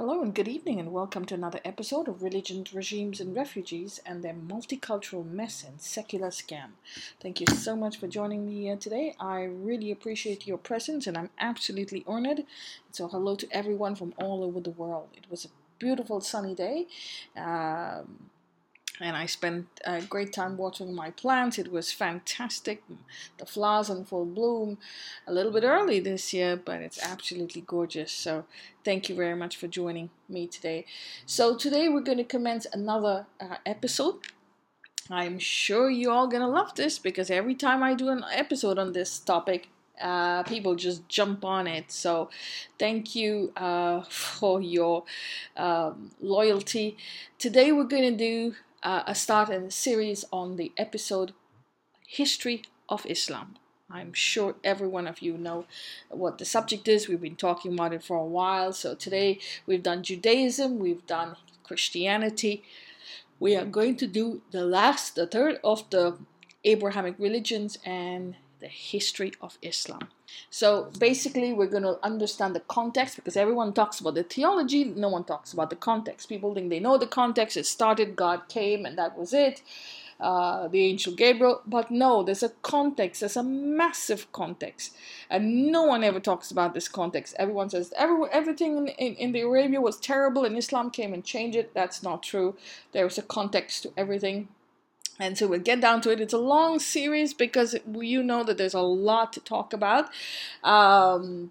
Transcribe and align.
Hello 0.00 0.22
and 0.22 0.34
good 0.34 0.48
evening, 0.48 0.80
and 0.80 0.94
welcome 0.94 1.26
to 1.26 1.34
another 1.34 1.60
episode 1.62 2.08
of 2.08 2.22
Religions, 2.22 2.72
Regimes, 2.72 3.20
and 3.20 3.36
Refugees 3.36 4.00
and 4.06 4.24
their 4.24 4.32
multicultural 4.32 5.30
mess 5.30 5.62
and 5.62 5.78
secular 5.78 6.28
scam. 6.28 6.70
Thank 7.20 7.38
you 7.38 7.46
so 7.48 7.76
much 7.76 7.98
for 7.98 8.08
joining 8.08 8.46
me 8.46 8.62
here 8.62 8.76
today. 8.76 9.14
I 9.20 9.42
really 9.42 9.90
appreciate 9.90 10.46
your 10.46 10.56
presence, 10.56 11.06
and 11.06 11.18
I'm 11.18 11.28
absolutely 11.38 12.02
honored. 12.06 12.44
So, 12.90 13.08
hello 13.08 13.36
to 13.36 13.48
everyone 13.52 13.94
from 13.94 14.14
all 14.16 14.42
over 14.42 14.58
the 14.58 14.70
world. 14.70 15.08
It 15.18 15.30
was 15.30 15.44
a 15.44 15.48
beautiful 15.78 16.22
sunny 16.22 16.54
day. 16.54 16.86
Um, 17.36 18.30
and 19.00 19.16
I 19.16 19.26
spent 19.26 19.66
a 19.84 20.02
great 20.02 20.32
time 20.32 20.58
watering 20.58 20.94
my 20.94 21.10
plants. 21.10 21.58
It 21.58 21.72
was 21.72 21.90
fantastic. 21.90 22.82
The 23.38 23.46
flowers 23.46 23.88
in 23.88 24.04
full 24.04 24.26
bloom 24.26 24.78
a 25.26 25.32
little 25.32 25.50
bit 25.50 25.64
early 25.64 26.00
this 26.00 26.34
year, 26.34 26.56
but 26.56 26.80
it's 26.80 27.02
absolutely 27.02 27.62
gorgeous. 27.62 28.12
So, 28.12 28.44
thank 28.84 29.08
you 29.08 29.14
very 29.14 29.34
much 29.34 29.56
for 29.56 29.68
joining 29.68 30.10
me 30.28 30.46
today. 30.46 30.84
So, 31.24 31.56
today 31.56 31.88
we're 31.88 32.02
going 32.02 32.18
to 32.18 32.24
commence 32.24 32.66
another 32.72 33.26
uh, 33.40 33.56
episode. 33.64 34.16
I'm 35.10 35.38
sure 35.38 35.90
you're 35.90 36.12
all 36.12 36.28
going 36.28 36.42
to 36.42 36.48
love 36.48 36.74
this 36.74 36.98
because 36.98 37.30
every 37.30 37.54
time 37.54 37.82
I 37.82 37.94
do 37.94 38.10
an 38.10 38.24
episode 38.32 38.78
on 38.78 38.92
this 38.92 39.18
topic, 39.18 39.68
uh, 40.00 40.42
people 40.44 40.76
just 40.76 41.08
jump 41.08 41.44
on 41.44 41.66
it. 41.66 41.90
So, 41.90 42.28
thank 42.78 43.14
you 43.14 43.52
uh, 43.56 44.02
for 44.10 44.60
your 44.60 45.04
um, 45.56 46.10
loyalty. 46.20 46.98
Today, 47.38 47.72
we're 47.72 47.84
going 47.84 48.16
to 48.16 48.16
do 48.16 48.54
uh, 48.82 49.02
a 49.06 49.14
start 49.14 49.50
in 49.50 49.64
a 49.64 49.70
series 49.70 50.24
on 50.32 50.56
the 50.56 50.72
episode 50.76 51.32
History 52.06 52.62
of 52.88 53.06
Islam. 53.06 53.56
I'm 53.90 54.12
sure 54.12 54.54
every 54.62 54.86
one 54.86 55.06
of 55.06 55.20
you 55.20 55.36
know 55.36 55.66
what 56.08 56.38
the 56.38 56.44
subject 56.44 56.86
is. 56.86 57.08
We've 57.08 57.20
been 57.20 57.36
talking 57.36 57.72
about 57.72 57.92
it 57.92 58.04
for 58.04 58.16
a 58.16 58.24
while. 58.24 58.72
So 58.72 58.94
today 58.94 59.38
we've 59.66 59.82
done 59.82 60.02
Judaism, 60.02 60.78
we've 60.78 61.06
done 61.06 61.36
Christianity. 61.64 62.62
We 63.38 63.56
are 63.56 63.64
going 63.64 63.96
to 63.96 64.06
do 64.06 64.42
the 64.50 64.64
last, 64.64 65.14
the 65.14 65.26
third 65.26 65.58
of 65.64 65.88
the 65.90 66.18
Abrahamic 66.64 67.14
religions 67.18 67.78
and 67.84 68.36
the 68.60 68.68
history 68.68 69.32
of 69.40 69.56
Islam. 69.62 70.08
So 70.50 70.90
basically, 70.98 71.52
we're 71.52 71.66
going 71.66 71.82
to 71.84 71.98
understand 72.02 72.54
the 72.54 72.60
context 72.60 73.16
because 73.16 73.36
everyone 73.36 73.72
talks 73.72 74.00
about 74.00 74.14
the 74.14 74.22
theology, 74.22 74.84
no 74.84 75.08
one 75.08 75.24
talks 75.24 75.52
about 75.52 75.70
the 75.70 75.76
context. 75.76 76.28
People 76.28 76.54
think 76.54 76.70
they 76.70 76.80
know 76.80 76.98
the 76.98 77.06
context, 77.06 77.56
it 77.56 77.66
started, 77.66 78.16
God 78.16 78.48
came, 78.48 78.84
and 78.84 78.98
that 78.98 79.16
was 79.18 79.32
it. 79.32 79.62
Uh, 80.20 80.68
the 80.68 80.84
angel 80.84 81.14
Gabriel, 81.14 81.62
but 81.66 81.90
no, 81.90 82.22
there's 82.22 82.42
a 82.42 82.50
context, 82.60 83.20
there's 83.20 83.38
a 83.38 83.42
massive 83.42 84.30
context, 84.32 84.94
and 85.30 85.68
no 85.68 85.84
one 85.84 86.04
ever 86.04 86.20
talks 86.20 86.50
about 86.50 86.74
this 86.74 86.88
context. 86.88 87.34
Everyone 87.38 87.70
says 87.70 87.94
every, 87.96 88.26
everything 88.30 88.76
in, 88.76 88.88
in, 88.88 89.14
in 89.14 89.32
the 89.32 89.40
Arabia 89.40 89.80
was 89.80 89.96
terrible 89.96 90.44
and 90.44 90.58
Islam 90.58 90.90
came 90.90 91.14
and 91.14 91.24
changed 91.24 91.56
it. 91.56 91.72
That's 91.72 92.02
not 92.02 92.22
true. 92.22 92.54
There's 92.92 93.16
a 93.16 93.22
context 93.22 93.84
to 93.84 93.92
everything 93.96 94.48
and 95.20 95.36
so 95.36 95.46
we'll 95.46 95.60
get 95.60 95.80
down 95.80 96.00
to 96.02 96.10
it. 96.10 96.20
It's 96.20 96.32
a 96.32 96.38
long 96.38 96.78
series 96.78 97.34
because 97.34 97.76
you 97.92 98.22
know 98.22 98.42
that 98.42 98.58
there's 98.58 98.74
a 98.74 98.80
lot 98.80 99.32
to 99.34 99.40
talk 99.40 99.72
about. 99.72 100.08
Um, 100.64 101.50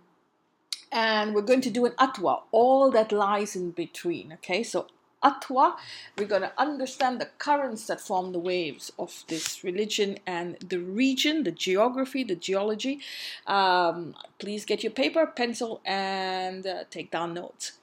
and 0.91 1.35
we're 1.35 1.43
going 1.43 1.61
to 1.61 1.69
do 1.69 1.85
an 1.85 1.91
atwa, 1.93 2.41
all 2.51 2.89
that 2.91 3.11
lies 3.11 3.55
in 3.55 3.71
between. 3.71 4.33
Okay, 4.33 4.63
so 4.63 4.87
atwa, 5.23 5.75
we're 6.17 6.25
going 6.25 6.41
to 6.41 6.51
understand 6.57 7.21
the 7.21 7.29
currents 7.37 7.85
that 7.87 8.01
form 8.01 8.31
the 8.31 8.39
waves 8.39 8.91
of 8.97 9.23
this 9.27 9.63
religion 9.63 10.17
and 10.25 10.57
the 10.67 10.79
region, 10.79 11.43
the 11.43 11.51
geography, 11.51 12.23
the 12.23 12.35
geology. 12.35 12.99
Um, 13.45 14.15
please 14.39 14.65
get 14.65 14.81
your 14.83 14.91
paper, 14.91 15.27
pencil, 15.27 15.79
and 15.85 16.65
uh, 16.65 16.85
take 16.89 17.11
down 17.11 17.35
notes. 17.35 17.73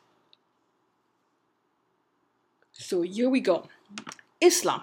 So 2.73 3.03
here 3.03 3.31
we 3.31 3.41
go 3.41 3.69
Islam 4.41 4.83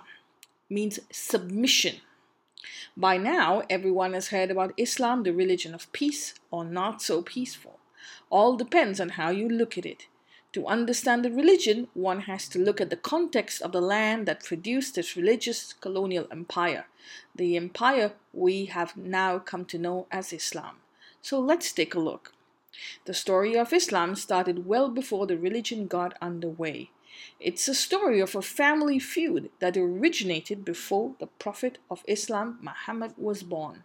means 0.70 1.00
submission. 1.12 1.98
By 2.96 3.18
now, 3.18 3.64
everyone 3.70 4.14
has 4.14 4.30
heard 4.30 4.52
about 4.52 4.74
Islam, 4.78 5.24
the 5.24 5.34
religion 5.34 5.74
of 5.74 5.92
peace 5.92 6.34
or 6.52 6.64
not 6.64 7.02
so 7.02 7.22
peaceful. 7.22 7.80
All 8.30 8.56
depends 8.56 9.00
on 9.00 9.10
how 9.10 9.30
you 9.30 9.50
look 9.50 9.78
at 9.78 9.86
it. 9.86 10.08
To 10.54 10.68
understand 10.68 11.26
the 11.26 11.32
religion, 11.32 11.88
one 11.96 12.22
has 12.22 12.48
to 12.50 12.60
look 12.60 12.80
at 12.80 12.92
the 12.92 12.96
context 12.96 13.62
of 13.64 13.72
the 13.72 13.82
land 13.82 14.28
that 14.28 14.44
produced 14.44 14.94
this 14.96 15.18
religious 15.18 15.74
colonial 15.74 16.28
empire, 16.32 16.86
the 17.36 17.58
empire 17.58 18.14
we 18.32 18.66
have 18.66 18.96
now 18.96 19.40
come 19.40 19.66
to 19.66 19.80
know 19.80 20.06
as 20.12 20.32
Islam. 20.32 20.76
So 21.24 21.40
let's 21.40 21.72
take 21.72 21.96
a 21.96 22.00
look. 22.00 22.34
The 23.06 23.16
story 23.16 23.58
of 23.58 23.74
Islam 23.74 24.16
started 24.16 24.68
well 24.68 24.90
before 24.90 25.26
the 25.26 25.38
religion 25.38 25.88
got 25.88 26.18
underway. 26.22 26.92
It's 27.40 27.68
a 27.68 27.74
story 27.74 28.20
of 28.20 28.36
a 28.36 28.42
family 28.42 29.00
feud 29.00 29.50
that 29.60 29.78
originated 29.78 30.64
before 30.64 31.16
the 31.20 31.28
Prophet 31.28 31.78
of 31.90 32.04
Islam, 32.08 32.60
Muhammad, 32.62 33.14
was 33.18 33.44
born. 33.44 33.84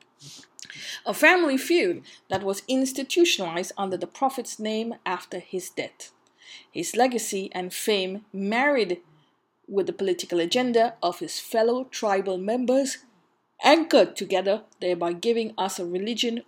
A 1.07 1.15
family 1.15 1.57
feud 1.57 2.03
that 2.29 2.43
was 2.43 2.63
institutionalized 2.69 3.73
under 3.77 3.97
the 3.97 4.07
Prophet's 4.07 4.59
name 4.59 4.95
after 5.05 5.39
his 5.39 5.71
death. 5.71 6.13
His 6.71 6.97
legacy 6.97 7.51
and 7.53 7.73
fame 7.73 8.25
married 8.33 9.01
with 9.67 9.87
the 9.87 9.93
political 9.93 10.41
agenda 10.41 10.95
of 11.03 11.19
his 11.19 11.39
fellow 11.39 11.85
tribal 11.85 12.39
members, 12.39 12.99
anchored 13.63 14.17
together, 14.17 14.63
thereby 14.81 15.13
giving 15.13 15.53
us 15.59 15.79
a 15.79 15.85
religion 15.85 16.43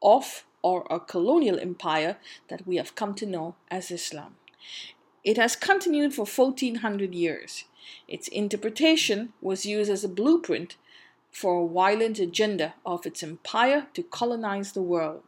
of 0.00 0.44
or 0.62 0.86
a 0.90 1.00
colonial 1.00 1.58
empire 1.58 2.16
that 2.48 2.66
we 2.66 2.76
have 2.76 2.94
come 2.94 3.14
to 3.14 3.26
know 3.26 3.56
as 3.70 3.90
Islam. 3.90 4.36
It 5.24 5.36
has 5.36 5.54
continued 5.54 6.14
for 6.14 6.24
1400 6.24 7.14
years. 7.14 7.64
Its 8.08 8.28
interpretation 8.28 9.32
was 9.40 9.66
used 9.66 9.90
as 9.90 10.02
a 10.02 10.08
blueprint 10.08 10.76
for 11.30 11.64
a 11.64 11.68
violent 11.68 12.18
agenda 12.18 12.74
of 12.84 13.06
its 13.06 13.22
empire 13.22 13.86
to 13.94 14.02
colonize 14.02 14.72
the 14.72 14.82
world, 14.82 15.22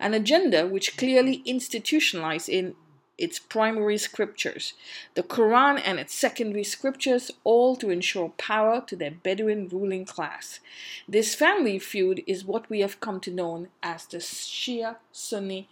an 0.00 0.14
agenda 0.14 0.66
which 0.66 0.96
clearly 0.96 1.42
institutionalized 1.44 2.48
in 2.48 2.74
its 3.18 3.38
primary 3.38 3.96
scriptures, 3.96 4.74
the 5.14 5.22
Quran 5.22 5.80
and 5.84 5.98
its 5.98 6.14
secondary 6.14 6.64
scriptures, 6.64 7.30
all 7.44 7.74
to 7.76 7.90
ensure 7.90 8.30
power 8.36 8.82
to 8.86 8.94
their 8.94 9.10
Bedouin 9.10 9.68
ruling 9.68 10.04
class. 10.04 10.60
This 11.08 11.34
family 11.34 11.78
feud 11.78 12.22
is 12.26 12.44
what 12.44 12.68
we 12.68 12.80
have 12.80 13.00
come 13.00 13.20
to 13.20 13.30
know 13.30 13.68
as 13.82 14.04
the 14.06 14.18
Shia 14.18 14.96
Sunni 15.12 15.68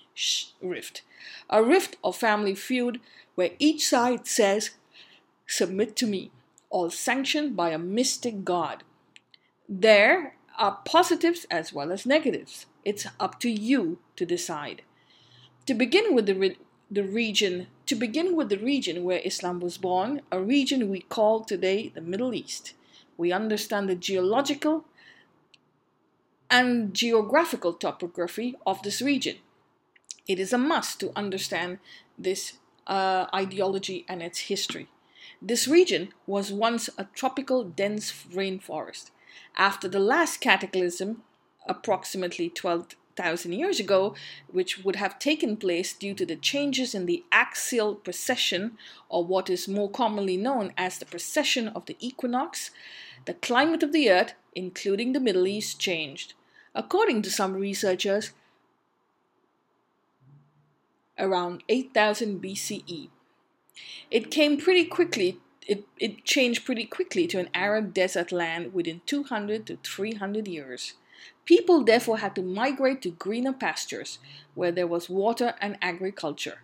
rift, 0.63 1.03
a 1.51 1.63
rift 1.63 1.97
or 2.03 2.13
family 2.13 2.55
feud 2.55 3.01
where 3.35 3.51
each 3.59 3.87
side 3.87 4.27
says, 4.27 4.71
Submit 5.47 5.97
to 5.97 6.07
me, 6.07 6.31
all 6.71 6.89
sanctioned 6.89 7.55
by 7.55 7.71
a 7.71 7.79
mystic 7.79 8.45
God. 8.45 8.83
There 9.69 10.37
are 10.59 10.79
positives 10.85 11.47
as 11.51 11.73
well 11.73 11.93
as 11.93 12.07
negatives. 12.07 12.67
It's 12.85 13.07
up 13.21 13.41
to 13.41 13.51
you 13.51 13.99
to 14.17 14.25
decide. 14.25 14.83
To 15.67 15.75
begin 15.75 16.15
with 16.15 16.27
the, 16.27 16.57
the 16.95 17.05
region, 17.05 17.67
to 17.87 17.95
begin 17.95 18.37
with 18.37 18.49
the 18.49 18.59
region 18.59 19.05
where 19.05 19.21
Islam 19.25 19.61
was 19.61 19.79
born, 19.79 20.23
a 20.31 20.41
region 20.41 20.89
we 20.89 21.01
call 21.01 21.45
today 21.45 21.91
the 21.95 22.01
Middle 22.01 22.35
East. 22.35 22.75
We 23.17 23.33
understand 23.33 23.89
the 23.89 23.95
geological 23.95 24.85
and 26.51 26.95
geographical 26.95 27.73
topography 27.73 28.55
of 28.67 28.83
this 28.83 29.03
region. 29.03 29.37
It 30.27 30.39
is 30.39 30.53
a 30.53 30.59
must 30.59 31.01
to 31.01 31.13
understand 31.17 31.79
this 32.19 32.55
uh, 32.87 33.27
ideology 33.35 34.05
and 34.09 34.23
its 34.23 34.41
history. 34.41 34.89
This 35.43 35.67
region 35.67 36.11
was 36.27 36.53
once 36.53 36.89
a 36.97 37.09
tropical 37.15 37.65
dense 37.65 38.13
rainforest. 38.33 39.11
After 39.57 39.89
the 39.89 39.99
last 39.99 40.41
cataclysm, 40.41 41.23
approximately 41.67 42.51
12,000 43.17 43.53
years 43.53 43.81
ago, 43.81 44.15
which 44.51 44.85
would 44.85 44.97
have 44.97 45.19
taken 45.19 45.57
place 45.57 45.93
due 45.93 46.15
to 46.15 46.27
the 46.27 46.37
changes 46.37 46.95
in 46.95 47.07
the 47.07 47.25
axial 47.31 47.95
precession, 47.95 48.77
or 49.09 49.25
what 49.25 49.49
is 49.49 49.69
more 49.69 49.91
commonly 49.91 50.37
known 50.37 50.73
as 50.77 50.99
the 50.99 51.07
precession 51.07 51.69
of 51.69 51.87
the 51.87 51.97
equinox, 52.01 52.71
the 53.27 53.35
climate 53.35 53.83
of 53.83 53.93
the 53.93 54.11
Earth, 54.11 54.35
including 54.55 55.13
the 55.13 55.21
Middle 55.21 55.47
East, 55.47 55.79
changed. 55.79 56.35
According 56.75 57.23
to 57.23 57.31
some 57.31 57.55
researchers, 57.55 58.33
around 61.17 61.63
8000 61.69 62.43
BCE. 62.43 63.09
It 64.11 64.31
came 64.31 64.59
pretty 64.59 64.85
quickly, 64.85 65.39
it, 65.67 65.85
it 66.01 66.25
changed 66.25 66.65
pretty 66.65 66.85
quickly 66.85 67.29
to 67.29 67.39
an 67.39 67.49
arid 67.55 67.95
desert 67.95 68.33
land 68.33 68.75
within 68.75 69.01
200 69.07 69.67
to 69.67 69.79
300 69.85 70.49
years. 70.49 70.95
People 71.45 71.85
therefore 71.85 72.19
had 72.19 72.35
to 72.37 72.43
migrate 72.43 73.03
to 73.03 73.11
greener 73.11 73.53
pastures 73.53 74.19
where 74.55 74.73
there 74.73 74.87
was 74.87 75.11
water 75.11 75.55
and 75.61 75.79
agriculture. 75.83 76.59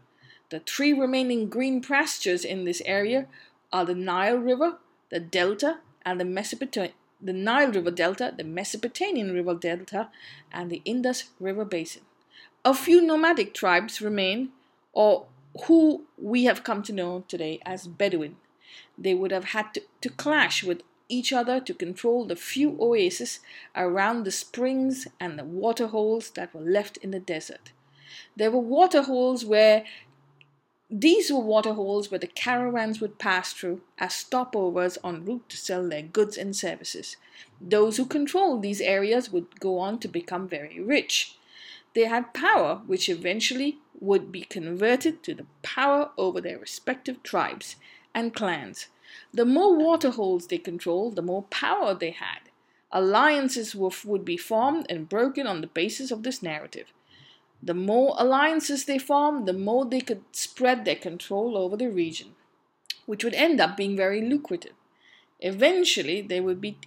The 0.51 0.61
three 0.61 0.93
remaining 0.93 1.49
green 1.49 1.81
pastures 1.83 2.45
in 2.45 2.65
this 2.65 2.83
area 2.85 3.27
are 3.73 3.85
the 3.85 3.95
Nile 3.95 4.39
River, 4.39 4.79
the 5.11 5.21
Delta, 5.21 5.79
and 6.05 6.21
the 6.21 6.25
Mesopotamian 6.25 6.95
the 7.23 7.33
Nile 7.33 7.71
River 7.71 7.91
Delta, 7.91 8.33
the 8.37 8.45
Mesopotamian 8.45 9.33
River 9.35 9.55
Delta, 9.55 10.09
and 10.51 10.71
the 10.71 10.83
Indus 10.85 11.25
River 11.39 11.65
Basin. 11.65 12.03
A 12.65 12.75
few 12.75 13.01
nomadic 13.01 13.55
tribes 13.55 14.01
remain, 14.01 14.51
or 14.93 15.27
who 15.67 16.05
we 16.17 16.45
have 16.45 16.65
come 16.65 16.83
to 16.85 16.93
know 16.93 17.25
today 17.29 17.61
as 17.67 17.87
Bedouin. 17.87 18.37
They 18.97 19.15
would 19.15 19.33
have 19.33 19.47
had 19.47 19.75
to, 19.75 19.83
to 20.01 20.11
clash 20.11 20.63
with 20.63 20.83
each 21.11 21.33
other 21.33 21.61
to 21.61 21.75
control 21.75 22.25
the 22.25 22.37
few 22.37 22.77
oases 22.81 23.41
around 23.75 24.25
the 24.25 24.31
springs 24.31 25.09
and 25.19 25.39
the 25.39 25.45
water 25.45 25.89
holes 25.89 26.31
that 26.31 26.55
were 26.55 26.61
left 26.61 26.97
in 26.99 27.11
the 27.11 27.21
desert. 27.21 27.73
There 28.37 28.51
were 28.51 28.61
water 28.61 29.03
holes 29.03 29.45
where 29.45 29.85
these 30.93 31.31
were 31.31 31.39
water 31.39 31.75
holes 31.75 32.11
where 32.11 32.19
the 32.19 32.27
caravans 32.27 33.01
would 33.01 33.19
pass 33.19 33.53
through 33.53 33.81
as 33.99 34.13
stopovers 34.13 34.99
en 35.05 35.25
route 35.25 35.49
to 35.49 35.57
sell 35.57 35.89
their 35.89 36.03
goods 36.03 36.37
and 36.37 36.57
services. 36.57 37.17
Those 37.61 37.97
who 37.97 38.07
controlled 38.07 38.63
these 38.63 38.81
areas 38.81 39.31
would 39.31 39.61
go 39.61 39.79
on 39.79 40.01
to 40.01 40.09
become 40.09 40.49
very 40.49 40.81
rich. 40.81 41.37
They 41.95 42.05
had 42.05 42.35
power, 42.35 42.83
which 42.87 43.09
eventually 43.09 43.79
would 44.01 44.33
be 44.33 44.43
converted 44.43 45.23
to 45.23 45.35
the 45.35 45.47
power 45.63 46.11
over 46.17 46.41
their 46.41 46.59
respective 46.59 47.23
tribes 47.23 47.77
and 48.15 48.35
clans. 48.35 48.89
The 49.33 49.45
more 49.45 49.77
water 49.77 50.11
holes 50.11 50.47
they 50.47 50.59
controlled, 50.59 51.17
the 51.17 51.23
more 51.23 51.43
power 51.45 51.95
they 51.95 52.11
had. 52.11 52.51
Alliances 52.93 53.75
would 53.75 54.25
be 54.25 54.37
formed 54.37 54.87
and 54.89 55.09
broken 55.09 55.47
on 55.47 55.61
the 55.61 55.67
basis 55.67 56.11
of 56.11 56.23
this 56.23 56.43
narrative. 56.43 56.93
The 57.63 57.75
more 57.75 58.15
alliances 58.19 58.85
they 58.85 58.99
formed, 58.99 59.47
the 59.47 59.53
more 59.53 59.85
they 59.85 60.01
could 60.01 60.23
spread 60.33 60.85
their 60.85 60.97
control 60.97 61.57
over 61.57 61.77
the 61.77 61.89
region, 61.89 62.35
which 63.07 63.23
would 63.23 63.35
end 63.35 63.61
up 63.61 63.77
being 63.77 63.97
very 63.97 64.23
lucrative. 64.23 64.73
Eventually, 65.41 66.21
there 66.21 66.43
would 66.43 66.61
be 66.61 66.79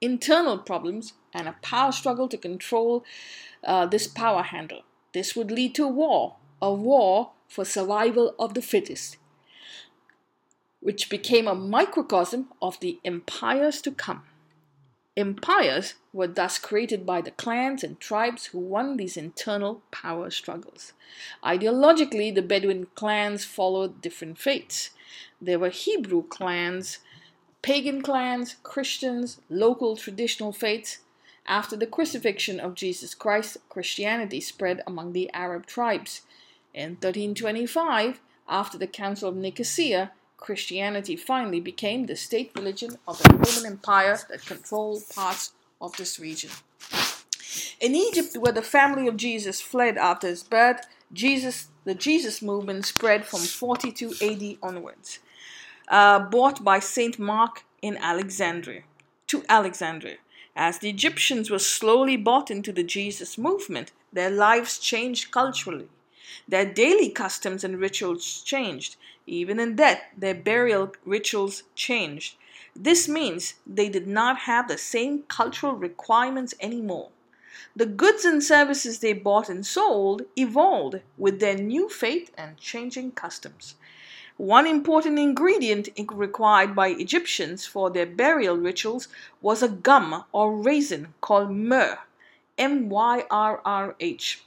internal 0.00 0.58
problems 0.58 1.14
and 1.34 1.46
a 1.46 1.56
power 1.62 1.92
struggle 1.92 2.28
to 2.28 2.38
control 2.38 3.04
uh, 3.64 3.86
this 3.86 4.06
power 4.06 4.42
handle. 4.42 4.82
This 5.12 5.36
would 5.36 5.50
lead 5.50 5.74
to 5.74 5.84
a 5.84 5.88
war, 5.88 6.36
a 6.62 6.72
war 6.72 7.32
for 7.48 7.64
survival 7.64 8.34
of 8.38 8.54
the 8.54 8.62
fittest, 8.62 9.16
which 10.80 11.10
became 11.10 11.46
a 11.46 11.54
microcosm 11.54 12.48
of 12.60 12.80
the 12.80 12.98
empires 13.04 13.80
to 13.82 13.90
come. 13.90 14.22
Empires 15.16 15.94
were 16.12 16.28
thus 16.28 16.58
created 16.58 17.04
by 17.04 17.20
the 17.20 17.32
clans 17.32 17.84
and 17.84 18.00
tribes 18.00 18.46
who 18.46 18.58
won 18.58 18.96
these 18.96 19.16
internal 19.16 19.82
power 19.90 20.30
struggles. 20.30 20.92
Ideologically, 21.44 22.34
the 22.34 22.42
Bedouin 22.42 22.86
clans 22.94 23.44
followed 23.44 24.00
different 24.00 24.38
faiths. 24.38 24.90
There 25.40 25.58
were 25.58 25.68
Hebrew 25.68 26.22
clans, 26.22 26.98
pagan 27.60 28.02
clans, 28.02 28.56
Christians, 28.62 29.40
local 29.50 29.96
traditional 29.96 30.52
faiths. 30.52 30.98
After 31.44 31.76
the 31.76 31.86
crucifixion 31.86 32.60
of 32.60 32.74
Jesus 32.74 33.14
Christ, 33.14 33.58
Christianity 33.68 34.40
spread 34.40 34.82
among 34.86 35.12
the 35.12 35.30
Arab 35.34 35.66
tribes. 35.66 36.22
In 36.72 36.90
1325, 36.90 38.20
after 38.48 38.78
the 38.78 38.86
Council 38.86 39.28
of 39.28 39.36
Nicaea, 39.36 40.12
Christianity 40.40 41.16
finally 41.16 41.60
became 41.60 42.06
the 42.06 42.16
state 42.16 42.50
religion 42.56 42.98
of 43.06 43.18
the 43.18 43.32
Roman 43.34 43.72
Empire 43.72 44.18
that 44.28 44.44
controlled 44.44 45.02
parts 45.14 45.52
of 45.80 45.96
this 45.96 46.18
region. 46.18 46.50
In 47.80 47.94
Egypt, 47.94 48.36
where 48.36 48.52
the 48.52 48.62
family 48.62 49.06
of 49.06 49.16
Jesus 49.16 49.60
fled 49.60 49.96
after 49.96 50.28
his 50.28 50.42
birth, 50.42 50.86
Jesus, 51.12 51.68
the 51.84 51.94
Jesus 51.94 52.42
movement 52.42 52.86
spread 52.86 53.24
from 53.24 53.40
42 53.40 54.14
AD 54.22 54.58
onwards, 54.62 55.18
uh, 55.88 56.18
bought 56.18 56.64
by 56.64 56.78
Saint 56.78 57.18
Mark 57.18 57.64
in 57.82 57.96
Alexandria 57.98 58.82
to 59.30 59.44
Alexandria. 59.48 60.16
As 60.56 60.78
the 60.78 60.90
Egyptians 60.90 61.50
were 61.50 61.60
slowly 61.60 62.16
bought 62.16 62.50
into 62.50 62.72
the 62.72 62.82
Jesus 62.82 63.38
movement, 63.38 63.92
their 64.12 64.30
lives 64.30 64.78
changed 64.78 65.30
culturally. 65.30 65.88
Their 66.48 66.64
daily 66.64 67.10
customs 67.10 67.62
and 67.62 67.78
rituals 67.78 68.42
changed. 68.42 68.96
Even 69.32 69.60
in 69.60 69.76
death, 69.76 70.02
their 70.16 70.34
burial 70.34 70.92
rituals 71.04 71.62
changed. 71.76 72.34
This 72.74 73.08
means 73.08 73.54
they 73.64 73.88
did 73.88 74.08
not 74.08 74.40
have 74.40 74.66
the 74.66 74.76
same 74.76 75.22
cultural 75.28 75.74
requirements 75.74 76.52
anymore. 76.58 77.10
The 77.76 77.86
goods 77.86 78.24
and 78.24 78.42
services 78.42 78.98
they 78.98 79.12
bought 79.12 79.48
and 79.48 79.64
sold 79.64 80.22
evolved 80.34 81.02
with 81.16 81.38
their 81.38 81.54
new 81.54 81.88
faith 81.88 82.32
and 82.36 82.56
changing 82.56 83.12
customs. 83.12 83.76
One 84.36 84.66
important 84.66 85.16
ingredient 85.20 85.90
required 86.10 86.74
by 86.74 86.88
Egyptians 86.88 87.64
for 87.64 87.88
their 87.88 88.06
burial 88.06 88.56
rituals 88.56 89.06
was 89.40 89.62
a 89.62 89.68
gum 89.68 90.24
or 90.32 90.56
raisin 90.56 91.14
called 91.20 91.52
myrrh, 91.52 92.00
M 92.58 92.88
Y 92.88 93.24
R 93.30 93.60
R 93.64 93.94
H. 94.00 94.42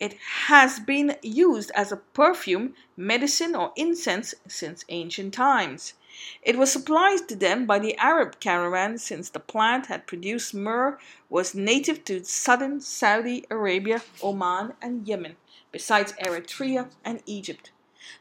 It 0.00 0.16
has 0.46 0.78
been 0.78 1.16
used 1.22 1.72
as 1.74 1.90
a 1.90 1.96
perfume, 1.96 2.76
medicine, 2.96 3.56
or 3.56 3.72
incense 3.74 4.32
since 4.46 4.84
ancient 4.88 5.34
times. 5.34 5.94
It 6.40 6.56
was 6.56 6.70
supplied 6.70 7.26
to 7.26 7.34
them 7.34 7.66
by 7.66 7.80
the 7.80 7.96
Arab 7.96 8.38
caravan 8.38 8.98
since 8.98 9.28
the 9.28 9.40
plant 9.40 9.86
had 9.86 10.06
produced 10.06 10.54
myrrh 10.54 11.00
was 11.28 11.52
native 11.52 12.04
to 12.04 12.22
southern 12.22 12.80
Saudi 12.80 13.44
Arabia, 13.50 14.04
Oman, 14.22 14.74
and 14.80 15.08
Yemen, 15.08 15.34
besides 15.72 16.12
Eritrea 16.24 16.90
and 17.04 17.20
Egypt. 17.26 17.72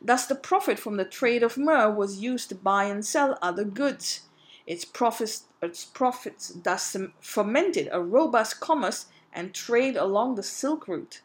Thus, 0.01 0.25
the 0.25 0.33
profit 0.33 0.80
from 0.80 0.97
the 0.97 1.06
trade 1.06 1.44
of 1.44 1.59
myrrh 1.59 1.91
was 1.91 2.18
used 2.18 2.50
to 2.50 2.56
buy 2.56 2.85
and 2.85 3.06
sell 3.06 3.38
other 3.39 3.63
goods. 3.63 4.21
Its 4.65 4.83
profits, 4.83 5.44
its 5.62 5.85
profits 5.85 6.50
thus 6.50 6.97
fomented 7.21 7.88
a 7.91 8.01
robust 8.01 8.59
commerce 8.59 9.06
and 9.31 9.53
trade 9.53 9.95
along 9.95 10.33
the 10.33 10.44
Silk 10.44 10.88
Route 10.88 11.21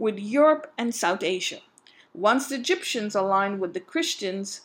with 0.00 0.18
Europe 0.18 0.72
and 0.78 0.94
South 0.94 1.22
Asia. 1.22 1.60
Once 2.14 2.48
the 2.48 2.54
Egyptians 2.54 3.14
aligned 3.14 3.60
with 3.60 3.74
the 3.74 3.80
Christians 3.92 4.62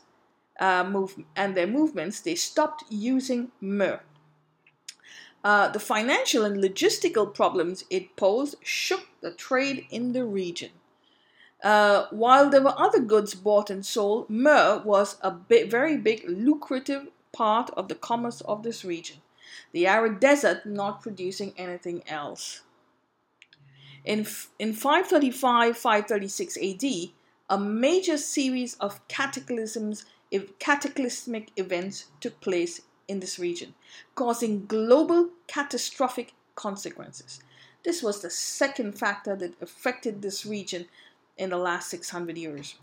uh, 0.61 0.83
move, 0.83 1.17
and 1.35 1.55
their 1.55 1.67
movements, 1.67 2.21
they 2.21 2.35
stopped 2.35 2.85
using 2.89 3.51
myrrh. 3.59 3.99
Uh, 5.43 5.67
the 5.67 5.79
financial 5.79 6.45
and 6.45 6.63
logistical 6.63 7.31
problems 7.31 7.83
it 7.89 8.15
posed 8.15 8.55
shook 8.63 9.07
the 9.21 9.31
trade 9.31 9.85
in 9.91 10.13
the 10.13 10.23
region. 10.23 10.71
Uh, 11.61 12.07
while 12.11 12.49
there 12.49 12.63
were 12.63 12.79
other 12.79 12.99
goods 12.99 13.35
bought 13.35 13.69
and 13.69 13.85
sold, 13.85 14.29
myrrh 14.29 14.81
was 14.85 15.17
a 15.21 15.31
bit, 15.31 15.69
very 15.69 15.97
big, 15.97 16.23
lucrative 16.27 17.09
part 17.33 17.69
of 17.71 17.89
the 17.89 17.95
commerce 17.95 18.39
of 18.41 18.63
this 18.63 18.85
region, 18.85 19.17
the 19.73 19.85
arid 19.85 20.19
desert 20.21 20.65
not 20.65 21.01
producing 21.01 21.53
anything 21.57 22.01
else. 22.07 22.61
In, 24.05 24.27
in 24.59 24.73
535 24.73 25.75
536 25.75 26.57
AD, 26.57 26.83
a 27.49 27.59
major 27.59 28.17
series 28.17 28.75
of 28.75 29.05
cataclysms, 29.07 30.05
cataclysmic 30.59 31.49
events 31.57 32.05
took 32.19 32.39
place 32.39 32.81
in 33.07 33.19
this 33.19 33.39
region, 33.39 33.73
causing 34.13 34.67
global 34.67 35.29
catastrophic 35.47 36.33
consequences. 36.53 37.41
This 37.83 38.03
was 38.03 38.21
the 38.21 38.29
second 38.29 38.97
factor 38.97 39.35
that 39.35 39.61
affected 39.61 40.21
this 40.21 40.45
region 40.45 40.85
in 41.37 41.49
the 41.49 41.57
last 41.57 41.89
600 41.89 42.37
years. 42.37 42.75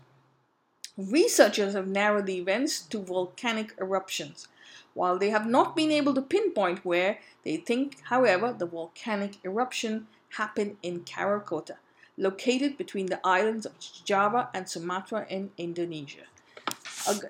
Researchers 0.97 1.73
have 1.73 1.87
narrowed 1.87 2.25
the 2.25 2.37
events 2.37 2.81
to 2.81 2.99
volcanic 2.99 3.73
eruptions. 3.79 4.47
While 4.93 5.17
they 5.17 5.29
have 5.29 5.47
not 5.47 5.75
been 5.75 5.91
able 5.91 6.13
to 6.13 6.21
pinpoint 6.21 6.85
where, 6.85 7.19
they 7.43 7.57
think, 7.57 7.97
however, 8.03 8.53
the 8.53 8.67
volcanic 8.67 9.37
eruption 9.43 10.07
happened 10.37 10.77
in 10.83 11.05
Krakatoa, 11.05 11.77
located 12.17 12.77
between 12.77 13.07
the 13.07 13.19
islands 13.23 13.65
of 13.65 13.73
Java 13.79 14.49
and 14.53 14.67
Sumatra 14.67 15.25
in 15.29 15.51
Indonesia. 15.57 16.25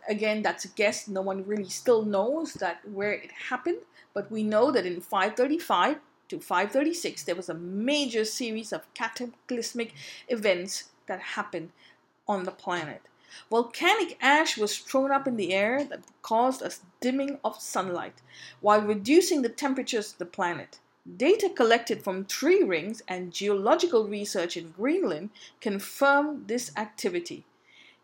Again, 0.07 0.41
that's 0.41 0.65
a 0.65 0.69
guess. 0.69 1.07
No 1.07 1.21
one 1.21 1.45
really 1.45 1.69
still 1.69 2.03
knows 2.03 2.53
that 2.53 2.87
where 2.87 3.13
it 3.13 3.31
happened, 3.49 3.79
but 4.13 4.31
we 4.31 4.43
know 4.43 4.71
that 4.71 4.85
in 4.85 5.01
535 5.01 5.97
to 6.29 6.39
536 6.39 7.23
there 7.23 7.35
was 7.35 7.49
a 7.49 7.53
major 7.53 8.25
series 8.25 8.71
of 8.71 8.91
cataclysmic 8.93 9.93
events 10.27 10.89
that 11.07 11.19
happened 11.19 11.71
on 12.27 12.43
the 12.43 12.51
planet. 12.51 13.01
Volcanic 13.49 14.17
ash 14.21 14.57
was 14.57 14.77
thrown 14.77 15.11
up 15.11 15.27
in 15.27 15.37
the 15.37 15.53
air 15.53 15.83
that 15.83 16.03
caused 16.21 16.61
a 16.61 16.71
dimming 17.01 17.39
of 17.43 17.59
sunlight 17.59 18.21
while 18.61 18.81
reducing 18.81 19.41
the 19.41 19.49
temperatures 19.49 20.13
of 20.13 20.19
the 20.19 20.25
planet. 20.25 20.79
Data 21.17 21.49
collected 21.49 22.01
from 22.01 22.23
tree 22.23 22.63
rings 22.63 23.03
and 23.09 23.33
geological 23.33 24.07
research 24.07 24.55
in 24.55 24.71
Greenland 24.71 25.31
confirm 25.59 26.45
this 26.47 26.71
activity. 26.77 27.43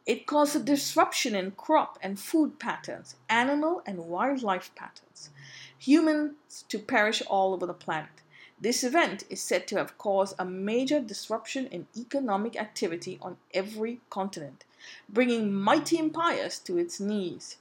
It 0.06 0.28
caused 0.28 0.56
a 0.58 0.60
disruption 0.60 1.34
in 1.34 1.52
crop 1.52 1.98
and 2.02 2.20
food 2.20 2.60
patterns, 2.60 3.16
animal 3.30 3.82
and 3.86 4.10
wildlife 4.10 4.76
patterns, 4.76 5.30
humans 5.78 6.66
to 6.68 6.78
perish 6.78 7.22
all 7.28 7.54
over 7.54 7.66
the 7.66 7.74
planet. 7.74 8.22
This 8.60 8.84
event 8.84 9.24
is 9.30 9.42
said 9.42 9.66
to 9.68 9.78
have 9.78 9.98
caused 9.98 10.36
a 10.38 10.44
major 10.44 11.00
disruption 11.00 11.68
in 11.68 11.88
economic 11.96 12.60
activity 12.60 13.18
on 13.22 13.38
every 13.54 14.02
continent, 14.10 14.66
bringing 15.08 15.54
mighty 15.54 15.98
empires 15.98 16.60
to 16.60 16.78
its 16.78 17.00
knees. 17.00 17.56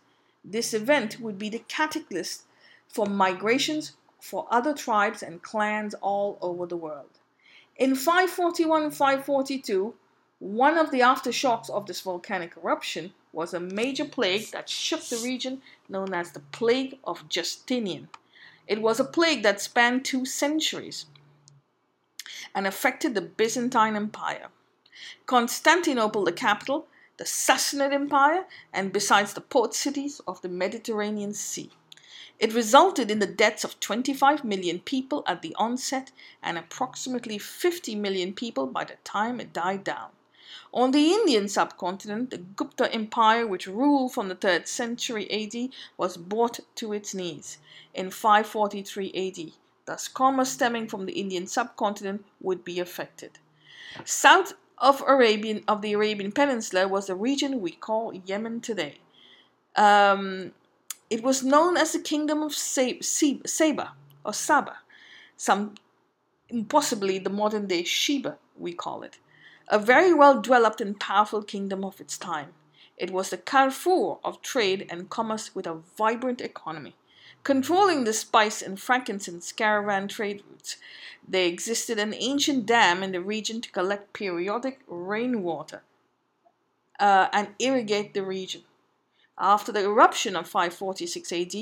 This 0.44 0.74
event 0.74 1.20
would 1.20 1.38
be 1.38 1.48
the 1.48 1.62
catalyst 1.68 2.42
for 2.88 3.06
migrations 3.06 3.92
for 4.20 4.46
other 4.50 4.74
tribes 4.74 5.22
and 5.22 5.42
clans 5.42 5.94
all 5.94 6.38
over 6.40 6.66
the 6.66 6.76
world. 6.76 7.18
In 7.76 7.94
541 7.94 8.90
542, 8.90 9.94
One 10.40 10.76
of 10.78 10.90
the 10.90 11.00
aftershocks 11.00 11.70
of 11.70 11.86
this 11.86 12.00
volcanic 12.00 12.56
eruption 12.56 13.12
was 13.32 13.54
a 13.54 13.60
major 13.60 14.04
plague 14.04 14.50
that 14.52 14.68
shook 14.68 15.02
the 15.04 15.18
region 15.18 15.62
known 15.88 16.14
as 16.14 16.32
the 16.32 16.40
Plague 16.40 16.98
of 17.04 17.28
Justinian. 17.28 18.08
It 18.66 18.82
was 18.82 19.00
a 19.00 19.04
plague 19.04 19.42
that 19.42 19.60
spanned 19.60 20.04
two 20.04 20.24
centuries 20.24 21.06
and 22.54 22.66
affected 22.66 23.14
the 23.14 23.20
Byzantine 23.20 23.96
Empire. 23.96 24.48
Constantinople, 25.26 26.24
the 26.24 26.32
capital, 26.32 26.86
the 27.16 27.24
Sassanid 27.24 27.92
Empire, 27.92 28.46
and 28.72 28.92
besides 28.92 29.34
the 29.34 29.40
port 29.40 29.74
cities 29.74 30.20
of 30.26 30.40
the 30.42 30.48
Mediterranean 30.48 31.34
Sea. 31.34 31.70
It 32.38 32.54
resulted 32.54 33.10
in 33.10 33.18
the 33.18 33.26
deaths 33.26 33.64
of 33.64 33.80
25 33.80 34.44
million 34.44 34.78
people 34.78 35.24
at 35.26 35.42
the 35.42 35.54
onset 35.56 36.12
and 36.42 36.56
approximately 36.56 37.38
50 37.38 37.96
million 37.96 38.32
people 38.32 38.66
by 38.66 38.84
the 38.84 38.96
time 39.02 39.40
it 39.40 39.52
died 39.52 39.82
down. 39.82 40.10
On 40.72 40.92
the 40.92 41.12
Indian 41.12 41.48
subcontinent, 41.48 42.30
the 42.30 42.38
Gupta 42.38 42.92
Empire, 42.92 43.46
which 43.46 43.66
ruled 43.66 44.12
from 44.12 44.28
the 44.28 44.36
3rd 44.36 44.66
century 44.66 45.30
AD, 45.30 45.70
was 45.96 46.16
brought 46.16 46.60
to 46.76 46.92
its 46.92 47.14
knees 47.14 47.58
in 47.92 48.10
543 48.10 49.12
AD. 49.14 49.52
Thus, 49.86 50.08
commerce 50.08 50.50
stemming 50.50 50.88
from 50.88 51.06
the 51.06 51.14
Indian 51.14 51.46
subcontinent 51.46 52.24
would 52.40 52.64
be 52.64 52.78
affected. 52.78 53.38
South 54.04 54.52
of 54.76 55.02
Arabian 55.06 55.64
of 55.66 55.82
the 55.82 55.92
Arabian 55.92 56.30
Peninsula 56.30 56.86
was 56.86 57.06
the 57.06 57.14
region 57.14 57.60
we 57.60 57.72
call 57.72 58.14
Yemen 58.14 58.60
today. 58.60 58.98
Um, 59.74 60.52
it 61.10 61.22
was 61.22 61.42
known 61.42 61.76
as 61.76 61.92
the 61.92 61.98
Kingdom 61.98 62.42
of 62.42 62.54
Saba 62.54 63.92
or 64.24 64.32
Saba, 64.32 64.78
some 65.36 65.74
possibly 66.68 67.18
the 67.18 67.30
modern 67.30 67.66
day 67.66 67.84
Sheba 67.84 68.38
we 68.56 68.72
call 68.72 69.02
it, 69.02 69.18
a 69.68 69.78
very 69.78 70.12
well 70.12 70.40
developed 70.40 70.80
and 70.80 70.98
powerful 70.98 71.42
kingdom 71.42 71.84
of 71.84 72.00
its 72.00 72.18
time. 72.18 72.52
It 72.96 73.10
was 73.10 73.30
the 73.30 73.38
carrefour 73.38 74.18
of 74.24 74.42
trade 74.42 74.86
and 74.90 75.08
commerce 75.08 75.54
with 75.54 75.66
a 75.66 75.80
vibrant 75.96 76.40
economy. 76.40 76.96
Controlling 77.44 78.04
the 78.04 78.12
spice 78.12 78.60
and 78.60 78.80
frankincense 78.80 79.52
caravan 79.52 80.08
trade 80.08 80.42
routes, 80.50 80.76
there 81.26 81.46
existed 81.46 81.98
an 81.98 82.12
ancient 82.14 82.66
dam 82.66 83.02
in 83.02 83.12
the 83.12 83.20
region 83.20 83.60
to 83.60 83.70
collect 83.70 84.12
periodic 84.12 84.80
rainwater 84.88 85.82
uh, 86.98 87.28
and 87.32 87.48
irrigate 87.58 88.12
the 88.12 88.24
region. 88.24 88.62
After 89.40 89.70
the 89.70 89.84
eruption 89.84 90.34
of 90.34 90.48
546 90.48 91.32
AD, 91.32 91.54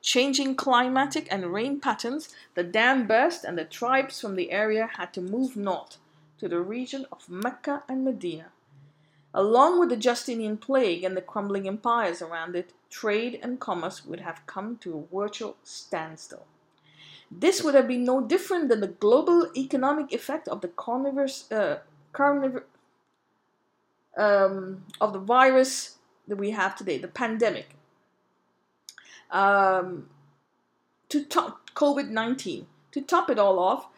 changing 0.00 0.54
climatic 0.54 1.26
and 1.32 1.52
rain 1.52 1.80
patterns, 1.80 2.32
the 2.54 2.62
dam 2.62 3.08
burst 3.08 3.44
and 3.44 3.58
the 3.58 3.64
tribes 3.64 4.20
from 4.20 4.36
the 4.36 4.52
area 4.52 4.88
had 4.96 5.12
to 5.14 5.20
move 5.20 5.56
north 5.56 5.98
to 6.38 6.48
the 6.48 6.60
region 6.60 7.06
of 7.10 7.28
Mecca 7.28 7.82
and 7.88 8.04
Medina. 8.04 8.52
Along 9.32 9.80
with 9.80 9.88
the 9.88 9.96
Justinian 9.96 10.56
plague 10.58 11.02
and 11.02 11.16
the 11.16 11.22
crumbling 11.22 11.66
empires 11.66 12.22
around 12.22 12.54
it, 12.54 12.72
trade 12.88 13.40
and 13.42 13.58
commerce 13.58 14.06
would 14.06 14.20
have 14.20 14.46
come 14.46 14.76
to 14.78 14.96
a 14.96 15.16
virtual 15.16 15.56
standstill. 15.64 16.46
This 17.28 17.64
would 17.64 17.74
have 17.74 17.88
been 17.88 18.04
no 18.04 18.20
different 18.20 18.68
than 18.68 18.80
the 18.80 18.86
global 18.86 19.50
economic 19.56 20.12
effect 20.12 20.46
of 20.46 20.60
the 20.60 20.68
carnivorous, 20.68 21.50
uh, 21.50 21.80
um, 24.16 24.84
of 25.00 25.12
the 25.12 25.18
virus 25.18 25.96
that 26.28 26.36
we 26.36 26.50
have 26.50 26.76
today, 26.76 26.98
the 26.98 27.08
pandemic. 27.08 27.70
Um, 29.30 30.08
to 31.08 31.24
top 31.24 31.70
COVID 31.74 32.10
19, 32.10 32.66
to 32.92 33.00
top 33.00 33.30
it 33.30 33.38
all 33.38 33.58
off, 33.58 33.88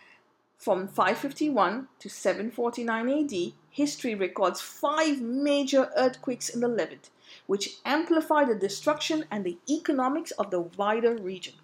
from 0.56 0.88
551 0.88 1.88
to 1.99 2.09
749 2.09 3.09
AD, 3.11 3.52
history 3.71 4.14
records 4.14 4.61
five 4.61 5.21
major 5.21 5.90
earthquakes 5.97 6.49
in 6.49 6.61
the 6.61 6.68
Levant, 6.68 7.11
which 7.47 7.76
amplified 7.85 8.49
the 8.49 8.54
destruction 8.54 9.26
and 9.30 9.45
the 9.45 9.59
economics 9.68 10.30
of 10.33 10.50
the 10.50 10.61
wider 10.61 11.14
region. 11.14 11.54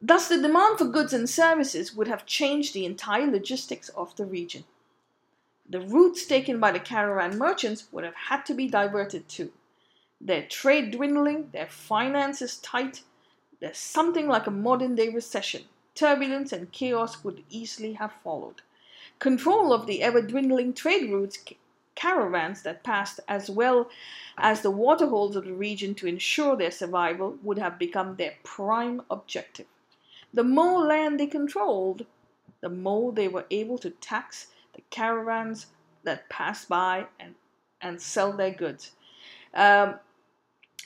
Thus, 0.00 0.28
the 0.28 0.40
demand 0.40 0.78
for 0.78 0.84
goods 0.84 1.12
and 1.12 1.28
services 1.28 1.94
would 1.94 2.08
have 2.08 2.26
changed 2.26 2.74
the 2.74 2.84
entire 2.84 3.26
logistics 3.26 3.88
of 3.90 4.14
the 4.16 4.26
region. 4.26 4.64
The 5.68 5.80
routes 5.80 6.26
taken 6.26 6.60
by 6.60 6.72
the 6.72 6.80
caravan 6.80 7.38
merchants 7.38 7.88
would 7.90 8.04
have 8.04 8.14
had 8.14 8.44
to 8.46 8.54
be 8.54 8.68
diverted 8.68 9.28
too. 9.28 9.52
Their 10.20 10.46
trade 10.46 10.90
dwindling, 10.90 11.50
their 11.52 11.66
finances 11.66 12.58
tight, 12.58 13.02
there's 13.60 13.78
something 13.78 14.28
like 14.28 14.46
a 14.46 14.50
modern 14.50 14.94
day 14.94 15.08
recession. 15.08 15.64
Turbulence 15.94 16.52
and 16.52 16.70
chaos 16.70 17.24
would 17.24 17.44
easily 17.48 17.94
have 17.94 18.12
followed. 18.22 18.60
Control 19.18 19.72
of 19.72 19.86
the 19.86 20.02
ever 20.02 20.20
dwindling 20.20 20.74
trade 20.74 21.10
routes, 21.10 21.38
caravans 21.94 22.62
that 22.62 22.82
passed, 22.82 23.20
as 23.26 23.48
well 23.48 23.88
as 24.36 24.60
the 24.60 24.70
waterholes 24.70 25.34
of 25.34 25.44
the 25.46 25.54
region 25.54 25.94
to 25.94 26.06
ensure 26.06 26.56
their 26.56 26.70
survival, 26.70 27.38
would 27.42 27.58
have 27.58 27.78
become 27.78 28.16
their 28.16 28.34
prime 28.42 29.00
objective. 29.10 29.66
The 30.34 30.44
more 30.44 30.84
land 30.84 31.18
they 31.18 31.26
controlled, 31.26 32.04
the 32.60 32.68
more 32.68 33.12
they 33.12 33.28
were 33.28 33.46
able 33.50 33.78
to 33.78 33.90
tax 33.90 34.48
the 34.74 34.82
caravans 34.90 35.66
that 36.04 36.28
passed 36.28 36.68
by 36.68 37.06
and, 37.18 37.34
and 37.80 38.00
sell 38.00 38.32
their 38.32 38.50
goods. 38.50 38.92
Um, 39.54 39.96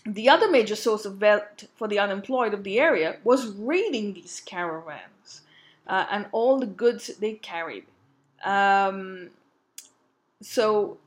the 0.07 0.29
other 0.29 0.51
major 0.51 0.77
source 0.77 1.05
of 1.05 1.21
wealth 1.21 1.65
for 1.77 1.89
the 1.89 1.99
unemployed 1.99 2.55
of 2.55 2.65
the 2.65 2.81
area 2.81 3.19
was 3.25 3.49
raiding 3.49 4.15
these 4.15 4.41
caravans 4.45 5.43
uh, 5.87 6.07
and 6.11 6.27
all 6.33 6.59
the 6.59 6.67
goods 6.67 7.09
they 7.19 7.35
carried. 7.35 7.85
Um, 8.45 9.31
so, 10.41 10.99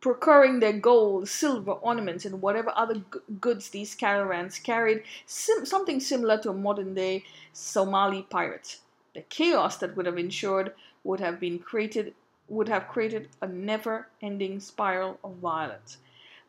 procuring 0.00 0.60
their 0.60 0.74
gold, 0.74 1.28
silver, 1.28 1.72
ornaments, 1.72 2.26
and 2.26 2.42
whatever 2.42 2.70
other 2.76 2.96
g- 2.96 3.20
goods 3.40 3.70
these 3.70 3.94
caravans 3.94 4.58
carried, 4.58 5.02
sim- 5.24 5.64
something 5.64 5.98
similar 6.00 6.38
to 6.42 6.50
a 6.50 6.54
modern 6.54 6.94
day 6.94 7.24
Somali 7.52 8.22
pirate. 8.22 8.78
The 9.14 9.22
chaos 9.22 9.78
that 9.78 9.96
would 9.96 10.04
have 10.04 10.18
ensured 10.18 10.74
would 11.06 11.20
have 11.20 11.38
been 11.40 11.58
created 11.58 12.14
would 12.48 12.68
have 12.68 12.86
created 12.86 13.28
a 13.42 13.46
never-ending 13.48 14.60
spiral 14.60 15.18
of 15.24 15.34
violence, 15.36 15.98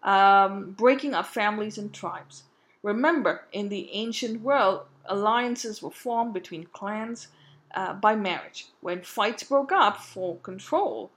um, 0.03 0.71
breaking 0.77 1.15
up 1.15 1.25
families 1.25 1.79
and 1.79 1.91
tribes. 1.91 2.43
Remember, 2.83 3.45
in 3.51 3.69
the 3.69 3.89
ancient 3.91 4.41
world, 4.41 4.81
alliances 5.05 5.81
were 5.81 5.89
formed 5.89 6.33
between 6.33 6.67
clans 6.67 7.29
uh, 7.73 7.93
by 7.93 8.15
marriage. 8.15 8.67
When 8.81 9.01
fights 9.01 9.41
broke 9.43 9.71
up 9.71 9.97
for 9.97 10.35
control 10.37 11.09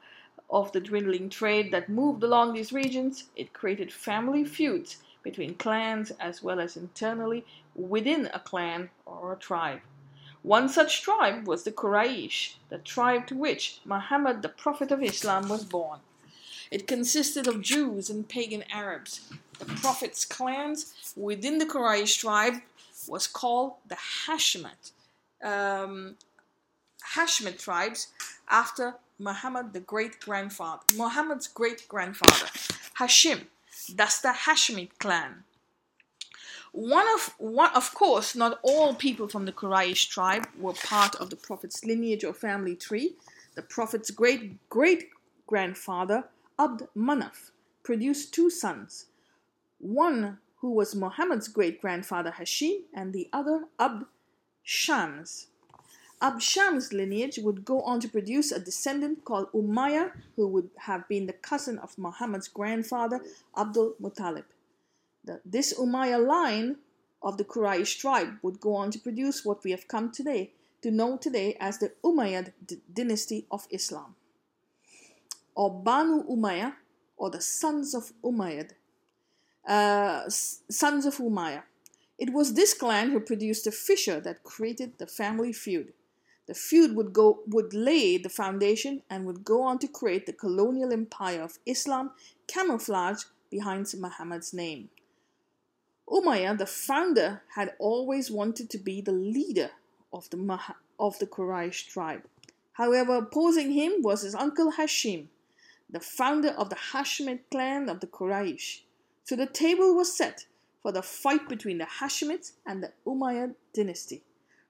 of 0.48 0.72
the 0.72 0.80
dwindling 0.80 1.28
trade 1.28 1.70
that 1.72 1.88
moved 1.88 2.22
along 2.22 2.54
these 2.54 2.72
regions, 2.72 3.24
it 3.36 3.52
created 3.52 3.92
family 3.92 4.44
feuds 4.44 4.96
between 5.22 5.54
clans 5.54 6.10
as 6.12 6.42
well 6.42 6.58
as 6.58 6.76
internally 6.76 7.44
within 7.74 8.30
a 8.32 8.40
clan 8.40 8.88
or 9.04 9.34
a 9.34 9.36
tribe. 9.36 9.80
One 10.42 10.68
such 10.68 11.02
tribe 11.02 11.46
was 11.46 11.64
the 11.64 11.72
Quraysh, 11.72 12.54
the 12.70 12.78
tribe 12.78 13.26
to 13.26 13.34
which 13.34 13.80
Muhammad, 13.84 14.42
the 14.42 14.48
Prophet 14.48 14.90
of 14.90 15.02
Islam, 15.02 15.48
was 15.48 15.64
born. 15.64 16.00
It 16.70 16.86
consisted 16.86 17.46
of 17.46 17.60
Jews 17.62 18.08
and 18.08 18.28
pagan 18.28 18.64
Arabs. 18.70 19.20
The 19.58 19.66
Prophet's 19.66 20.24
clans 20.24 21.12
within 21.16 21.58
the 21.58 21.66
Quraysh 21.66 22.18
tribe 22.18 22.62
was 23.08 23.26
called 23.26 23.74
the 23.86 23.96
Hashemite, 24.26 24.92
um, 25.42 26.16
Hashemite 27.14 27.58
tribes 27.58 28.08
after 28.48 28.94
Muhammad, 29.18 29.72
the 29.72 29.80
great 29.80 30.20
grandfather, 30.20 30.82
Muhammad's 30.96 31.48
great 31.48 31.86
grandfather, 31.88 32.46
Hashim. 32.98 33.46
That's 33.94 34.20
the 34.20 34.28
Hashemite 34.28 34.98
clan. 34.98 35.44
One 36.72 37.06
of 37.14 37.34
one 37.38 37.72
of 37.74 37.94
course, 37.94 38.36
not 38.36 38.60
all 38.62 38.94
people 38.94 39.28
from 39.28 39.44
the 39.44 39.52
Quraysh 39.52 40.08
tribe 40.08 40.46
were 40.56 40.72
part 40.72 41.16
of 41.16 41.30
the 41.30 41.36
Prophet's 41.36 41.84
lineage 41.84 42.22
or 42.22 42.32
family 42.32 42.76
tree. 42.76 43.16
The 43.56 43.62
Prophet's 43.62 44.10
great 44.10 44.68
great 44.68 45.10
grandfather, 45.48 46.28
Abd 46.58 46.86
Manaf, 46.96 47.50
produced 47.82 48.32
two 48.32 48.50
sons. 48.50 49.06
One 49.78 50.38
who 50.60 50.70
was 50.70 50.94
Muhammad's 50.94 51.48
great 51.48 51.80
grandfather 51.80 52.34
Hashim, 52.38 52.82
and 52.94 53.12
the 53.12 53.28
other 53.32 53.64
Abd 53.78 54.04
Shams. 54.62 55.48
Abd 56.22 56.42
Shams' 56.42 56.92
lineage 56.92 57.38
would 57.38 57.64
go 57.64 57.80
on 57.80 57.98
to 58.00 58.08
produce 58.08 58.52
a 58.52 58.60
descendant 58.60 59.24
called 59.24 59.50
Umayyah, 59.52 60.12
who 60.36 60.46
would 60.46 60.70
have 60.80 61.08
been 61.08 61.26
the 61.26 61.32
cousin 61.32 61.78
of 61.78 61.98
Muhammad's 61.98 62.46
grandfather, 62.46 63.20
Abdul 63.56 63.94
Muttalib. 64.00 64.44
The, 65.24 65.40
this 65.44 65.78
Umayyad 65.78 66.26
line 66.26 66.76
of 67.22 67.36
the 67.36 67.44
Quraysh 67.44 67.98
tribe 67.98 68.38
would 68.42 68.60
go 68.60 68.74
on 68.74 68.90
to 68.90 68.98
produce 68.98 69.44
what 69.44 69.62
we 69.64 69.70
have 69.72 69.86
come 69.88 70.10
today 70.10 70.52
to 70.82 70.90
know 70.90 71.16
today 71.16 71.56
as 71.60 71.78
the 71.78 71.92
Umayyad 72.02 72.52
dynasty 72.92 73.46
of 73.50 73.66
Islam, 73.70 74.14
or 75.54 75.70
Banu 75.82 76.24
Umayyah, 76.24 76.74
or 77.16 77.30
the 77.30 77.40
sons 77.40 77.94
of 77.94 78.12
Umayyad, 78.24 78.70
uh, 79.68 80.28
sons 80.28 81.04
of 81.04 81.16
Umayyah. 81.16 81.64
It 82.18 82.32
was 82.32 82.54
this 82.54 82.74
clan 82.74 83.10
who 83.10 83.20
produced 83.20 83.64
the 83.64 83.72
fissure 83.72 84.20
that 84.20 84.42
created 84.42 84.98
the 84.98 85.06
family 85.06 85.52
feud. 85.52 85.92
The 86.46 86.54
feud 86.54 86.96
would 86.96 87.12
go 87.12 87.40
would 87.46 87.72
lay 87.72 88.18
the 88.18 88.28
foundation 88.28 89.02
and 89.08 89.24
would 89.24 89.44
go 89.44 89.62
on 89.62 89.78
to 89.78 89.88
create 89.88 90.26
the 90.26 90.32
colonial 90.32 90.92
empire 90.92 91.42
of 91.42 91.58
Islam 91.64 92.10
camouflaged 92.46 93.26
behind 93.50 93.86
Muhammad's 93.96 94.52
name. 94.52 94.88
Umayyah, 96.10 96.58
the 96.58 96.66
founder, 96.66 97.42
had 97.54 97.74
always 97.78 98.30
wanted 98.30 98.68
to 98.70 98.78
be 98.78 99.00
the 99.00 99.12
leader 99.12 99.70
of 100.12 100.28
the, 100.30 100.58
of 100.98 101.18
the 101.20 101.26
Quraysh 101.26 101.86
tribe. 101.86 102.22
However, 102.72 103.16
opposing 103.16 103.72
him 103.72 104.02
was 104.02 104.22
his 104.22 104.34
uncle 104.34 104.72
Hashim, 104.72 105.26
the 105.88 106.00
founder 106.00 106.50
of 106.50 106.70
the 106.70 106.76
Hashemite 106.92 107.50
clan 107.50 107.88
of 107.88 108.00
the 108.00 108.06
Quraysh. 108.06 108.80
So 109.24 109.36
the 109.36 109.46
table 109.46 109.94
was 109.94 110.16
set 110.16 110.46
for 110.82 110.90
the 110.90 111.02
fight 111.02 111.48
between 111.48 111.78
the 111.78 111.84
Hashemites 111.84 112.52
and 112.66 112.82
the 112.82 112.92
Umayyad 113.06 113.54
dynasty. 113.74 114.24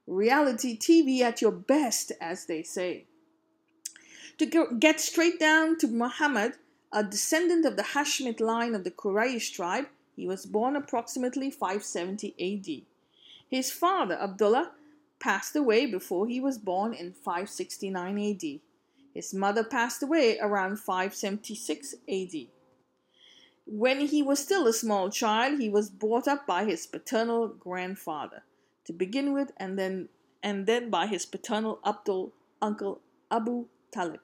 Reality 0.06 0.78
TV 0.78 1.20
at 1.20 1.40
your 1.40 1.52
best, 1.52 2.12
as 2.20 2.46
they 2.46 2.62
say. 2.62 3.06
To 4.38 4.46
get 4.78 5.00
straight 5.00 5.38
down 5.38 5.78
to 5.78 5.86
Muhammad, 5.86 6.54
a 6.92 7.04
descendant 7.04 7.64
of 7.64 7.76
the 7.76 7.82
Hashemite 7.82 8.40
line 8.40 8.74
of 8.74 8.84
the 8.84 8.90
Quraysh 8.90 9.52
tribe, 9.52 9.86
he 10.20 10.26
was 10.26 10.44
born 10.44 10.76
approximately 10.76 11.50
570 11.50 12.34
AD. 12.38 12.82
His 13.48 13.70
father, 13.70 14.20
Abdullah, 14.20 14.72
passed 15.18 15.56
away 15.56 15.86
before 15.86 16.26
he 16.26 16.40
was 16.40 16.58
born 16.58 16.92
in 16.92 17.14
569 17.14 18.18
AD. 18.18 18.60
His 19.14 19.32
mother 19.32 19.64
passed 19.64 20.02
away 20.02 20.38
around 20.38 20.76
576 20.78 21.94
AD. 22.06 22.48
When 23.64 24.00
he 24.00 24.22
was 24.22 24.40
still 24.40 24.66
a 24.66 24.74
small 24.74 25.08
child, 25.08 25.58
he 25.58 25.70
was 25.70 25.88
brought 25.88 26.28
up 26.28 26.46
by 26.46 26.66
his 26.66 26.86
paternal 26.86 27.48
grandfather 27.48 28.42
to 28.84 28.92
begin 28.92 29.32
with, 29.32 29.52
and 29.56 29.78
then 29.78 30.10
and 30.42 30.66
then 30.66 30.90
by 30.90 31.06
his 31.06 31.24
paternal 31.24 31.78
Abdul 31.82 32.32
uncle 32.60 33.00
Abu 33.30 33.68
Talib. 33.90 34.20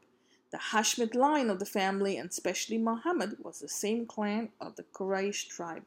The 0.52 0.58
Hashmid 0.58 1.14
line 1.14 1.50
of 1.50 1.58
the 1.58 1.66
family, 1.66 2.16
and 2.16 2.30
especially 2.30 2.78
Muhammad, 2.78 3.36
was 3.42 3.58
the 3.58 3.68
same 3.68 4.06
clan 4.06 4.50
of 4.60 4.76
the 4.76 4.84
Quraysh 4.84 5.48
tribe. 5.48 5.86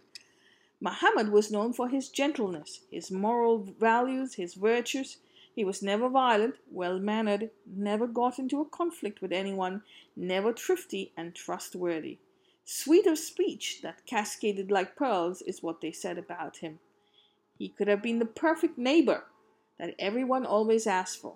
Muhammad 0.82 1.30
was 1.30 1.52
known 1.52 1.74
for 1.74 1.90
his 1.90 2.10
gentleness, 2.10 2.82
his 2.92 3.12
moral 3.12 3.60
values, 3.60 4.36
his 4.36 4.54
virtues. 4.54 5.18
He 5.56 5.66
was 5.66 5.82
never 5.82 6.10
violent, 6.10 6.56
well 6.72 7.00
mannered, 7.00 7.52
never 7.66 8.08
got 8.08 8.40
into 8.40 8.62
a 8.62 8.66
conflict 8.66 9.22
with 9.22 9.32
anyone, 9.32 9.84
never 10.16 10.54
thrifty 10.54 11.12
and 11.18 11.36
trustworthy. 11.36 12.20
Sweet 12.64 13.08
of 13.08 13.18
speech 13.18 13.82
that 13.82 14.06
cascaded 14.06 14.72
like 14.72 14.96
pearls 14.96 15.42
is 15.42 15.64
what 15.64 15.82
they 15.82 15.92
said 15.92 16.18
about 16.18 16.58
him. 16.58 16.80
He 17.58 17.70
could 17.70 17.88
have 17.88 18.02
been 18.02 18.20
the 18.20 18.26
perfect 18.26 18.78
neighbor 18.78 19.26
that 19.80 19.96
everyone 20.00 20.46
always 20.46 20.86
asked 20.86 21.20
for. 21.20 21.36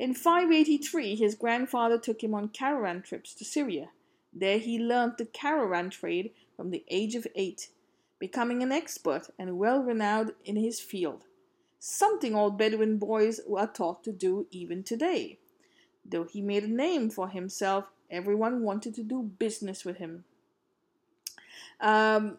In 0.00 0.14
583, 0.14 1.14
his 1.14 1.34
grandfather 1.34 1.98
took 1.98 2.24
him 2.24 2.34
on 2.34 2.48
caravan 2.48 3.02
trips 3.02 3.34
to 3.34 3.44
Syria. 3.44 3.90
There 4.32 4.56
he 4.56 4.78
learned 4.78 5.18
the 5.18 5.26
caravan 5.26 5.90
trade 5.90 6.30
from 6.56 6.70
the 6.70 6.86
age 6.88 7.14
of 7.14 7.26
eight, 7.34 7.68
becoming 8.18 8.62
an 8.62 8.72
expert 8.72 9.28
and 9.38 9.58
well 9.58 9.82
renowned 9.82 10.32
in 10.42 10.56
his 10.56 10.80
field. 10.80 11.24
Something 11.78 12.34
all 12.34 12.50
Bedouin 12.50 12.96
boys 12.96 13.42
are 13.54 13.66
taught 13.66 14.02
to 14.04 14.12
do 14.12 14.46
even 14.50 14.82
today. 14.82 15.38
Though 16.02 16.24
he 16.24 16.40
made 16.40 16.64
a 16.64 16.68
name 16.68 17.10
for 17.10 17.28
himself, 17.28 17.84
everyone 18.10 18.62
wanted 18.62 18.94
to 18.94 19.02
do 19.02 19.22
business 19.38 19.84
with 19.84 19.98
him. 19.98 20.24
Um, 21.78 22.38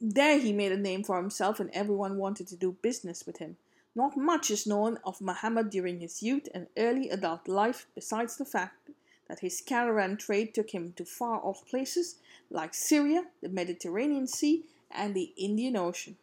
there 0.00 0.40
he 0.40 0.52
made 0.52 0.72
a 0.72 0.76
name 0.76 1.04
for 1.04 1.18
himself, 1.18 1.60
and 1.60 1.70
everyone 1.72 2.16
wanted 2.16 2.48
to 2.48 2.56
do 2.56 2.76
business 2.82 3.24
with 3.24 3.36
him. 3.36 3.58
Not 3.94 4.16
much 4.16 4.50
is 4.50 4.66
known 4.66 4.98
of 5.04 5.20
Muhammad 5.20 5.70
during 5.70 6.00
his 6.00 6.22
youth 6.22 6.48
and 6.52 6.66
early 6.76 7.10
adult 7.10 7.46
life, 7.46 7.86
besides 7.94 8.36
the 8.36 8.44
fact 8.44 8.90
that 9.28 9.40
his 9.40 9.60
caravan 9.60 10.16
trade 10.16 10.52
took 10.52 10.70
him 10.70 10.92
to 10.96 11.04
far 11.04 11.40
off 11.44 11.66
places 11.66 12.16
like 12.50 12.74
Syria, 12.74 13.26
the 13.40 13.48
Mediterranean 13.48 14.26
Sea, 14.26 14.64
and 14.90 15.14
the 15.14 15.32
Indian 15.36 15.76
Ocean. 15.76 16.16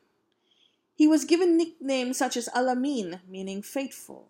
He 0.96 1.08
was 1.08 1.25
given 1.25 1.57
nicknames 1.57 2.18
such 2.18 2.38
as 2.38 2.50
Al 2.50 2.70
Amin, 2.70 3.22
meaning 3.27 3.62
faithful, 3.62 4.27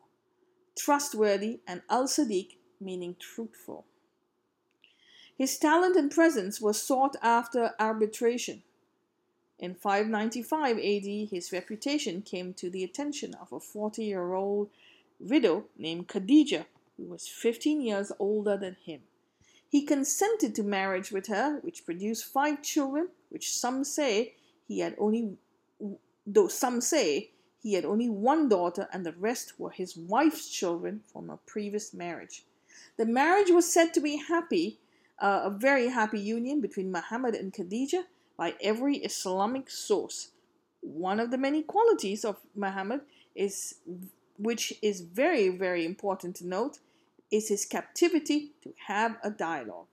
trustworthy, 0.77 1.59
and 1.67 1.81
Al 1.89 2.05
Sadiq, 2.07 2.55
meaning 2.79 3.15
truthful. 3.19 3.85
His 5.37 5.57
talent 5.57 5.97
and 5.97 6.11
presence 6.11 6.61
was 6.61 6.81
sought 6.81 7.15
after 7.21 7.73
arbitration. 7.79 8.63
In 9.61 9.75
595 9.75 10.77
AD, 10.79 11.29
his 11.29 11.51
reputation 11.53 12.23
came 12.23 12.51
to 12.55 12.71
the 12.71 12.83
attention 12.83 13.35
of 13.35 13.53
a 13.53 13.59
40 13.59 14.03
year 14.03 14.33
old 14.33 14.71
widow 15.19 15.65
named 15.77 16.07
Khadija, 16.07 16.65
who 16.97 17.03
was 17.03 17.27
15 17.27 17.79
years 17.79 18.11
older 18.17 18.57
than 18.57 18.75
him. 18.83 19.01
He 19.69 19.83
consented 19.85 20.55
to 20.55 20.63
marriage 20.63 21.11
with 21.11 21.27
her, 21.27 21.59
which 21.61 21.85
produced 21.85 22.25
five 22.25 22.63
children, 22.63 23.09
which 23.29 23.55
some 23.55 23.83
say 23.83 24.33
he 24.67 24.79
had 24.79 24.95
only, 24.97 25.37
though 26.25 26.47
some 26.47 26.81
say 26.81 27.29
he 27.61 27.73
had 27.73 27.85
only 27.85 28.09
one 28.09 28.49
daughter 28.49 28.89
and 28.91 29.05
the 29.05 29.13
rest 29.13 29.59
were 29.59 29.69
his 29.69 29.95
wife's 29.95 30.49
children 30.49 31.01
from 31.13 31.29
a 31.29 31.37
previous 31.37 31.93
marriage. 31.93 32.45
The 32.97 33.05
marriage 33.05 33.51
was 33.51 33.71
said 33.71 33.93
to 33.93 34.01
be 34.01 34.17
happy, 34.17 34.79
uh, 35.19 35.41
a 35.45 35.49
very 35.51 35.89
happy 35.89 36.19
union 36.19 36.61
between 36.61 36.91
Muhammad 36.91 37.35
and 37.35 37.53
Khadija, 37.53 38.05
by 38.41 38.55
every 38.59 38.97
Islamic 38.97 39.69
source. 39.69 40.29
One 40.81 41.19
of 41.19 41.29
the 41.29 41.37
many 41.37 41.61
qualities 41.61 42.25
of 42.25 42.37
Muhammad 42.55 43.01
is 43.35 43.75
which 44.39 44.73
is 44.81 45.01
very 45.01 45.49
very 45.49 45.85
important 45.85 46.37
to 46.37 46.47
note 46.47 46.79
is 47.29 47.49
his 47.49 47.67
captivity 47.67 48.49
to 48.63 48.73
have 48.87 49.17
a 49.23 49.29
dialogue. 49.29 49.85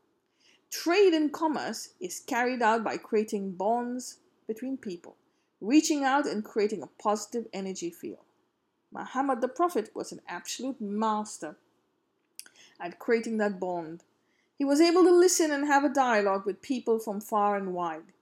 Trade 0.71 1.13
and 1.13 1.31
commerce 1.31 1.91
is 2.01 2.21
carried 2.21 2.63
out 2.63 2.83
by 2.83 2.97
creating 2.97 3.53
bonds 3.53 4.17
between 4.47 4.79
people, 4.79 5.17
reaching 5.61 6.03
out 6.03 6.25
and 6.25 6.43
creating 6.43 6.83
a 6.83 6.95
positive 7.03 7.47
energy 7.53 7.91
field. 7.91 8.25
Muhammad 8.91 9.43
the 9.43 9.55
Prophet 9.61 9.91
was 9.95 10.11
an 10.11 10.23
absolute 10.27 10.81
master 10.81 11.57
at 12.81 12.99
creating 12.99 13.37
that 13.37 13.61
bond. 13.61 14.05
He 14.57 14.65
was 14.65 14.81
able 14.81 15.05
to 15.05 15.23
listen 15.25 15.51
and 15.51 15.67
have 15.67 15.85
a 15.85 15.99
dialogue 16.07 16.47
with 16.47 16.63
people 16.63 16.99
from 16.99 17.21
far 17.21 17.55
and 17.55 17.75
wide. 17.75 18.15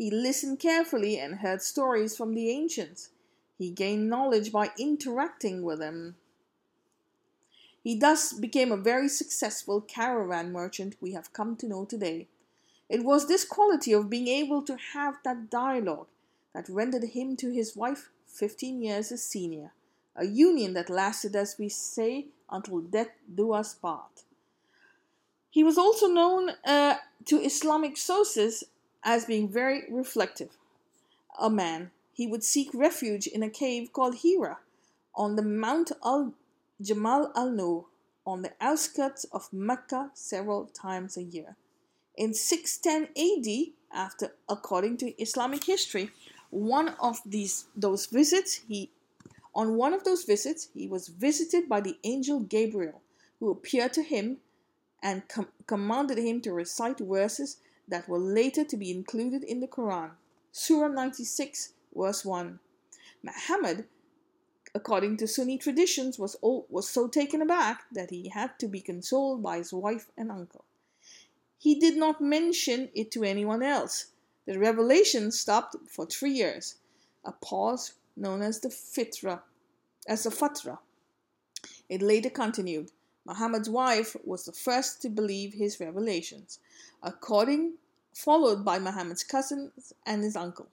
He 0.00 0.10
listened 0.10 0.60
carefully 0.60 1.18
and 1.18 1.40
heard 1.40 1.60
stories 1.60 2.16
from 2.16 2.32
the 2.32 2.48
ancients. 2.48 3.10
He 3.58 3.68
gained 3.70 4.08
knowledge 4.08 4.50
by 4.50 4.70
interacting 4.78 5.62
with 5.62 5.78
them. 5.78 6.16
He 7.84 7.98
thus 7.98 8.32
became 8.32 8.72
a 8.72 8.78
very 8.78 9.10
successful 9.10 9.82
caravan 9.82 10.52
merchant 10.52 10.96
we 11.02 11.12
have 11.12 11.34
come 11.34 11.54
to 11.56 11.68
know 11.68 11.84
today. 11.84 12.28
It 12.88 13.04
was 13.04 13.28
this 13.28 13.44
quality 13.44 13.92
of 13.92 14.08
being 14.08 14.26
able 14.26 14.62
to 14.62 14.78
have 14.94 15.18
that 15.22 15.50
dialogue 15.50 16.06
that 16.54 16.70
rendered 16.70 17.04
him 17.10 17.36
to 17.36 17.52
his 17.52 17.76
wife 17.76 18.08
15 18.26 18.80
years 18.80 19.10
his 19.10 19.22
senior, 19.22 19.72
a 20.16 20.24
union 20.24 20.72
that 20.72 20.88
lasted, 20.88 21.36
as 21.36 21.56
we 21.58 21.68
say, 21.68 22.28
until 22.50 22.80
death 22.80 23.10
do 23.34 23.52
us 23.52 23.74
part. 23.74 24.24
He 25.50 25.62
was 25.62 25.76
also 25.76 26.06
known 26.06 26.52
uh, 26.64 26.94
to 27.26 27.36
Islamic 27.36 27.98
sources 27.98 28.64
as 29.02 29.24
being 29.24 29.48
very 29.48 29.84
reflective. 29.90 30.56
A 31.38 31.50
man, 31.50 31.90
he 32.12 32.26
would 32.26 32.44
seek 32.44 32.70
refuge 32.74 33.26
in 33.26 33.42
a 33.42 33.50
cave 33.50 33.92
called 33.92 34.16
Hira 34.16 34.58
on 35.14 35.36
the 35.36 35.42
Mount 35.42 35.92
al 36.04 36.34
Jabal 36.80 37.32
al 37.34 37.50
Nur 37.50 37.86
on 38.26 38.42
the 38.42 38.52
outskirts 38.60 39.24
of 39.32 39.52
Mecca 39.52 40.10
several 40.14 40.66
times 40.66 41.16
a 41.16 41.22
year. 41.22 41.56
In 42.16 42.34
610 42.34 43.08
AD, 43.16 43.74
after 43.92 44.34
according 44.48 44.98
to 44.98 45.22
Islamic 45.22 45.64
history, 45.64 46.10
one 46.50 46.90
of 47.00 47.20
these 47.24 47.66
those 47.76 48.06
visits 48.06 48.60
he 48.68 48.90
on 49.54 49.76
one 49.76 49.92
of 49.92 50.04
those 50.04 50.24
visits 50.24 50.68
he 50.74 50.86
was 50.86 51.08
visited 51.08 51.68
by 51.68 51.80
the 51.80 51.98
angel 52.04 52.40
Gabriel, 52.40 53.00
who 53.38 53.50
appeared 53.50 53.92
to 53.94 54.02
him 54.02 54.38
and 55.02 55.26
com- 55.28 55.48
commanded 55.66 56.18
him 56.18 56.40
to 56.42 56.52
recite 56.52 56.98
verses 56.98 57.56
that 57.90 58.08
were 58.08 58.18
later 58.18 58.64
to 58.64 58.76
be 58.76 58.90
included 58.90 59.44
in 59.44 59.60
the 59.60 59.68
Quran. 59.68 60.12
Surah 60.52 60.88
96, 60.88 61.72
verse 61.94 62.24
1. 62.24 62.58
Muhammad, 63.22 63.84
according 64.74 65.16
to 65.18 65.28
Sunni 65.28 65.58
traditions, 65.58 66.18
was, 66.18 66.36
was 66.42 66.88
so 66.88 67.08
taken 67.08 67.42
aback 67.42 67.84
that 67.92 68.10
he 68.10 68.28
had 68.28 68.58
to 68.58 68.68
be 68.68 68.80
consoled 68.80 69.42
by 69.42 69.58
his 69.58 69.72
wife 69.72 70.10
and 70.16 70.30
uncle. 70.30 70.64
He 71.58 71.74
did 71.74 71.96
not 71.96 72.22
mention 72.22 72.88
it 72.94 73.10
to 73.10 73.24
anyone 73.24 73.62
else. 73.62 74.06
The 74.46 74.58
revelation 74.58 75.30
stopped 75.30 75.76
for 75.88 76.06
three 76.06 76.32
years, 76.32 76.76
a 77.24 77.32
pause 77.32 77.92
known 78.16 78.40
as 78.40 78.60
the 78.60 78.68
fitra, 78.68 79.42
as 80.08 80.24
the 80.24 80.30
fatra. 80.30 80.78
It 81.88 82.00
later 82.00 82.30
continued. 82.30 82.90
Muhammad's 83.30 83.70
wife 83.70 84.16
was 84.24 84.44
the 84.44 84.50
first 84.50 85.00
to 85.02 85.08
believe 85.08 85.54
his 85.54 85.78
revelations, 85.78 86.58
according 87.00 87.74
followed 88.12 88.64
by 88.64 88.76
Muhammad's 88.80 89.22
cousins 89.22 89.92
and 90.04 90.24
his 90.24 90.34
uncle. 90.34 90.66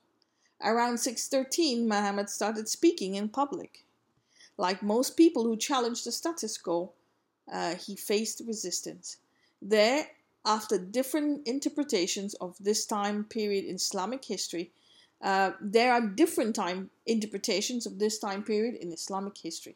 Around 0.63 0.97
613, 0.97 1.87
Muhammad 1.87 2.31
started 2.31 2.67
speaking 2.67 3.13
in 3.13 3.29
public. 3.29 3.85
Like 4.57 4.81
most 4.81 5.15
people 5.15 5.43
who 5.43 5.55
challenged 5.55 6.03
the 6.03 6.11
status 6.11 6.57
quo, 6.57 6.93
uh, 7.51 7.75
he 7.75 7.95
faced 7.95 8.41
resistance. 8.47 9.17
There, 9.61 10.07
after 10.43 10.79
different 10.79 11.47
interpretations 11.47 12.33
of 12.45 12.57
this 12.59 12.87
time 12.87 13.23
period 13.25 13.65
in 13.65 13.75
Islamic 13.75 14.25
history, 14.25 14.71
uh, 15.21 15.51
there 15.61 15.93
are 15.93 16.01
different 16.01 16.55
time 16.55 16.89
interpretations 17.05 17.85
of 17.85 17.99
this 17.99 18.17
time 18.17 18.41
period 18.41 18.73
in 18.73 18.91
Islamic 18.91 19.37
history. 19.37 19.75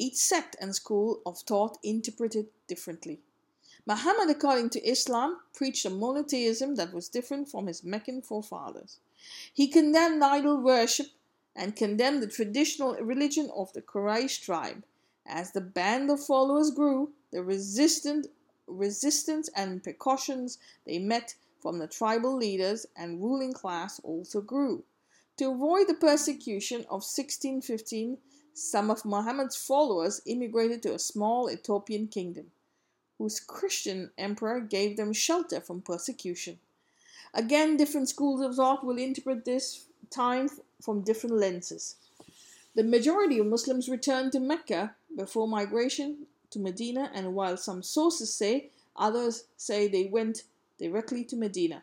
Each 0.00 0.16
sect 0.16 0.56
and 0.58 0.74
school 0.74 1.20
of 1.26 1.40
thought 1.40 1.76
interpreted 1.82 2.48
differently. 2.66 3.20
Muhammad, 3.84 4.30
according 4.30 4.70
to 4.70 4.88
Islam, 4.88 5.40
preached 5.52 5.84
a 5.84 5.90
monotheism 5.90 6.76
that 6.76 6.94
was 6.94 7.10
different 7.10 7.50
from 7.50 7.66
his 7.66 7.84
Meccan 7.84 8.22
forefathers. 8.22 8.98
He 9.52 9.68
condemned 9.68 10.24
idol 10.24 10.56
worship 10.56 11.08
and 11.54 11.76
condemned 11.76 12.22
the 12.22 12.28
traditional 12.28 12.94
religion 12.94 13.50
of 13.54 13.74
the 13.74 13.82
Quraysh 13.82 14.40
tribe. 14.40 14.84
As 15.26 15.52
the 15.52 15.60
band 15.60 16.10
of 16.10 16.24
followers 16.24 16.70
grew, 16.70 17.12
the 17.30 17.42
resistant, 17.42 18.28
resistance 18.66 19.50
and 19.54 19.82
precautions 19.82 20.56
they 20.86 20.98
met 20.98 21.34
from 21.60 21.78
the 21.78 21.86
tribal 21.86 22.34
leaders 22.34 22.86
and 22.96 23.20
ruling 23.22 23.52
class 23.52 24.00
also 24.00 24.40
grew. 24.40 24.82
To 25.36 25.50
avoid 25.50 25.88
the 25.88 25.94
persecution 25.94 26.80
of 26.88 27.04
1615, 27.04 28.16
some 28.54 28.90
of 28.90 29.04
Muhammad's 29.04 29.56
followers 29.56 30.20
immigrated 30.26 30.82
to 30.82 30.94
a 30.94 30.98
small 30.98 31.50
Ethiopian 31.50 32.08
kingdom, 32.08 32.46
whose 33.18 33.40
Christian 33.40 34.10
emperor 34.18 34.60
gave 34.60 34.96
them 34.96 35.12
shelter 35.12 35.60
from 35.60 35.82
persecution. 35.82 36.58
Again, 37.34 37.76
different 37.76 38.08
schools 38.08 38.40
of 38.40 38.56
thought 38.56 38.84
will 38.84 38.98
interpret 38.98 39.44
this 39.44 39.84
time 40.10 40.48
from 40.82 41.02
different 41.02 41.36
lenses. 41.36 41.96
The 42.74 42.82
majority 42.82 43.38
of 43.38 43.46
Muslims 43.46 43.88
returned 43.88 44.32
to 44.32 44.40
Mecca 44.40 44.94
before 45.16 45.48
migration 45.48 46.26
to 46.50 46.58
Medina, 46.58 47.10
and 47.14 47.34
while 47.34 47.56
some 47.56 47.82
sources 47.82 48.32
say, 48.32 48.70
others 48.96 49.44
say 49.56 49.86
they 49.86 50.04
went 50.04 50.44
directly 50.78 51.24
to 51.24 51.36
Medina. 51.36 51.82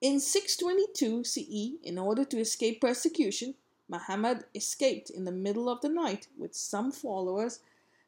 In 0.00 0.20
622 0.20 1.24
CE, 1.24 1.78
in 1.82 1.98
order 1.98 2.24
to 2.24 2.38
escape 2.38 2.80
persecution, 2.80 3.54
Muhammad 3.88 4.44
escaped 4.54 5.10
in 5.10 5.24
the 5.24 5.32
middle 5.32 5.68
of 5.68 5.80
the 5.80 5.88
night 5.88 6.28
with 6.38 6.54
some 6.54 6.90
followers 6.90 7.60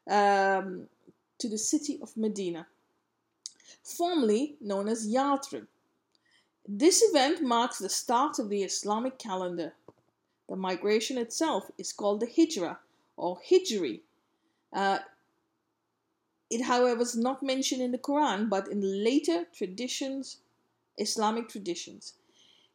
um, 0.09 0.87
to 1.37 1.47
the 1.47 1.57
city 1.57 1.99
of 2.01 2.17
Medina, 2.17 2.67
formerly 3.83 4.55
known 4.59 4.87
as 4.87 5.07
Yathrib. 5.07 5.67
This 6.67 7.01
event 7.01 7.41
marks 7.41 7.79
the 7.79 7.89
start 7.89 8.39
of 8.39 8.49
the 8.49 8.63
Islamic 8.63 9.17
calendar. 9.17 9.73
The 10.49 10.55
migration 10.55 11.17
itself 11.17 11.69
is 11.77 11.93
called 11.93 12.19
the 12.19 12.27
Hijra 12.27 12.77
or 13.15 13.39
Hijri. 13.49 14.01
Uh, 14.73 14.99
it, 16.49 16.61
however, 16.63 17.01
is 17.01 17.15
not 17.15 17.43
mentioned 17.43 17.81
in 17.81 17.91
the 17.91 17.97
Quran, 17.97 18.49
but 18.49 18.67
in 18.67 19.03
later 19.03 19.45
traditions, 19.53 20.37
Islamic 20.97 21.49
traditions. 21.49 22.13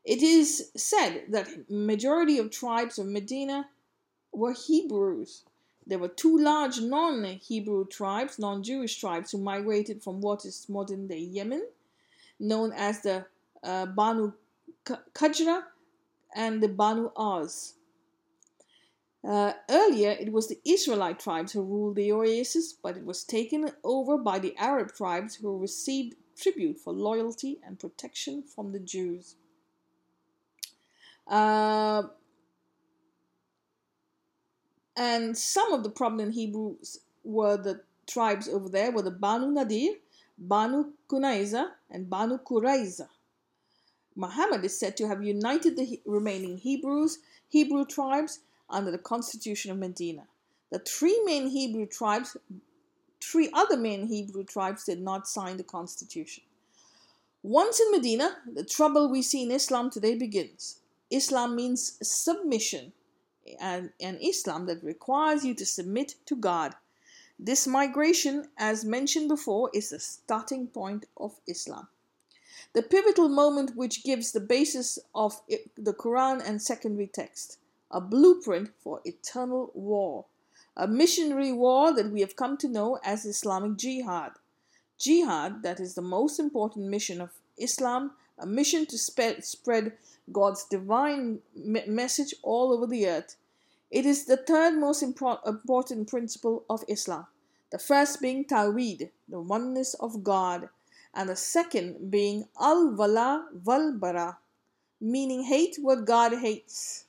It 0.04 0.22
is 0.22 0.70
said 0.76 1.26
that 1.28 1.70
majority 1.70 2.38
of 2.38 2.50
tribes 2.50 2.98
of 2.98 3.06
Medina 3.06 3.68
were 4.32 4.52
Hebrews. 4.52 5.44
There 5.86 5.98
were 5.98 6.08
two 6.08 6.38
large 6.38 6.80
non-Hebrew 6.80 7.86
tribes, 7.86 8.38
non-Jewish 8.38 8.98
tribes, 8.98 9.30
who 9.30 9.38
migrated 9.38 10.02
from 10.02 10.20
what 10.20 10.44
is 10.44 10.68
modern-day 10.68 11.18
Yemen, 11.18 11.66
known 12.38 12.72
as 12.72 13.02
the 13.02 13.26
uh, 13.62 13.86
Banu 13.86 14.32
Kajra 14.84 15.62
and 16.34 16.62
the 16.62 16.68
Banu 16.68 17.10
Az. 17.16 17.74
Uh, 19.24 19.52
earlier, 19.70 20.10
it 20.10 20.32
was 20.32 20.48
the 20.48 20.58
Israelite 20.64 21.20
tribes 21.20 21.52
who 21.52 21.62
ruled 21.62 21.94
the 21.94 22.10
oasis, 22.10 22.72
but 22.72 22.96
it 22.96 23.04
was 23.04 23.22
taken 23.22 23.70
over 23.84 24.18
by 24.18 24.40
the 24.40 24.56
Arab 24.56 24.92
tribes 24.92 25.36
who 25.36 25.56
received 25.56 26.16
tribute 26.36 26.78
for 26.78 26.92
loyalty 26.92 27.60
and 27.64 27.78
protection 27.78 28.42
from 28.42 28.72
the 28.72 28.80
Jews. 28.80 29.36
Uh, 31.26 32.02
and 34.96 35.36
some 35.36 35.72
of 35.72 35.82
the 35.82 35.90
prominent 35.90 36.34
Hebrews 36.34 37.00
were 37.24 37.56
the 37.56 37.82
tribes 38.06 38.48
over 38.48 38.68
there 38.68 38.90
were 38.90 39.02
the 39.02 39.10
Banu 39.10 39.50
Nadir, 39.50 39.94
Banu 40.36 40.92
Kunaiza, 41.08 41.70
and 41.90 42.10
Banu 42.10 42.38
Quraiza. 42.38 43.08
Muhammad 44.14 44.64
is 44.64 44.78
said 44.78 44.96
to 44.96 45.08
have 45.08 45.22
united 45.22 45.76
the 45.76 46.00
remaining 46.04 46.58
Hebrews, 46.58 47.18
Hebrew 47.48 47.86
tribes 47.86 48.40
under 48.68 48.90
the 48.90 48.98
constitution 48.98 49.70
of 49.70 49.78
Medina. 49.78 50.24
The 50.70 50.80
three 50.80 51.20
main 51.24 51.48
Hebrew 51.48 51.86
tribes, 51.86 52.36
three 53.20 53.50
other 53.52 53.76
main 53.76 54.08
Hebrew 54.08 54.44
tribes 54.44 54.84
did 54.84 55.00
not 55.00 55.28
sign 55.28 55.56
the 55.56 55.64
constitution. 55.64 56.42
Once 57.42 57.80
in 57.80 57.90
Medina, 57.90 58.36
the 58.54 58.64
trouble 58.64 59.10
we 59.10 59.22
see 59.22 59.42
in 59.42 59.50
Islam 59.50 59.90
today 59.90 60.14
begins. 60.14 60.81
Islam 61.12 61.54
means 61.54 61.98
submission, 62.02 62.92
and 63.60 63.92
an 64.00 64.18
Islam 64.20 64.66
that 64.66 64.82
requires 64.82 65.44
you 65.44 65.54
to 65.54 65.66
submit 65.66 66.14
to 66.26 66.36
God. 66.36 66.74
This 67.38 67.66
migration, 67.66 68.48
as 68.56 68.84
mentioned 68.84 69.28
before, 69.28 69.70
is 69.74 69.90
the 69.90 69.98
starting 69.98 70.68
point 70.68 71.06
of 71.16 71.40
Islam. 71.46 71.88
The 72.72 72.82
pivotal 72.82 73.28
moment 73.28 73.76
which 73.76 74.04
gives 74.04 74.32
the 74.32 74.40
basis 74.40 74.98
of 75.14 75.40
the 75.76 75.92
Quran 75.92 76.40
and 76.46 76.62
secondary 76.62 77.08
text 77.08 77.58
a 77.90 78.00
blueprint 78.00 78.70
for 78.78 79.00
eternal 79.04 79.70
war, 79.74 80.24
a 80.76 80.86
missionary 80.86 81.52
war 81.52 81.92
that 81.92 82.10
we 82.10 82.20
have 82.20 82.36
come 82.36 82.56
to 82.56 82.68
know 82.68 82.98
as 83.04 83.26
Islamic 83.26 83.76
Jihad. 83.76 84.32
Jihad, 84.98 85.62
that 85.62 85.80
is 85.80 85.94
the 85.94 86.00
most 86.00 86.38
important 86.38 86.86
mission 86.86 87.20
of 87.20 87.30
Islam, 87.58 88.12
a 88.38 88.46
mission 88.46 88.86
to 88.86 88.96
spread 88.96 89.92
God's 90.32 90.64
divine 90.64 91.40
me- 91.54 91.84
message 91.86 92.34
all 92.42 92.72
over 92.72 92.86
the 92.86 93.06
earth. 93.06 93.36
It 93.90 94.06
is 94.06 94.24
the 94.24 94.36
third 94.36 94.74
most 94.78 95.02
impro- 95.02 95.46
important 95.46 96.08
principle 96.08 96.64
of 96.68 96.84
Islam. 96.88 97.26
The 97.70 97.78
first 97.78 98.20
being 98.20 98.44
Tawheed, 98.44 99.10
the 99.28 99.40
oneness 99.40 99.94
of 99.94 100.24
God, 100.24 100.68
and 101.14 101.28
the 101.28 101.36
second 101.36 102.10
being 102.10 102.48
Al 102.60 102.90
Wala 102.90 103.48
Wal 103.64 103.92
Bara, 103.92 104.38
meaning 105.00 105.44
hate 105.44 105.76
what 105.80 106.04
God 106.04 106.38
hates 106.38 107.04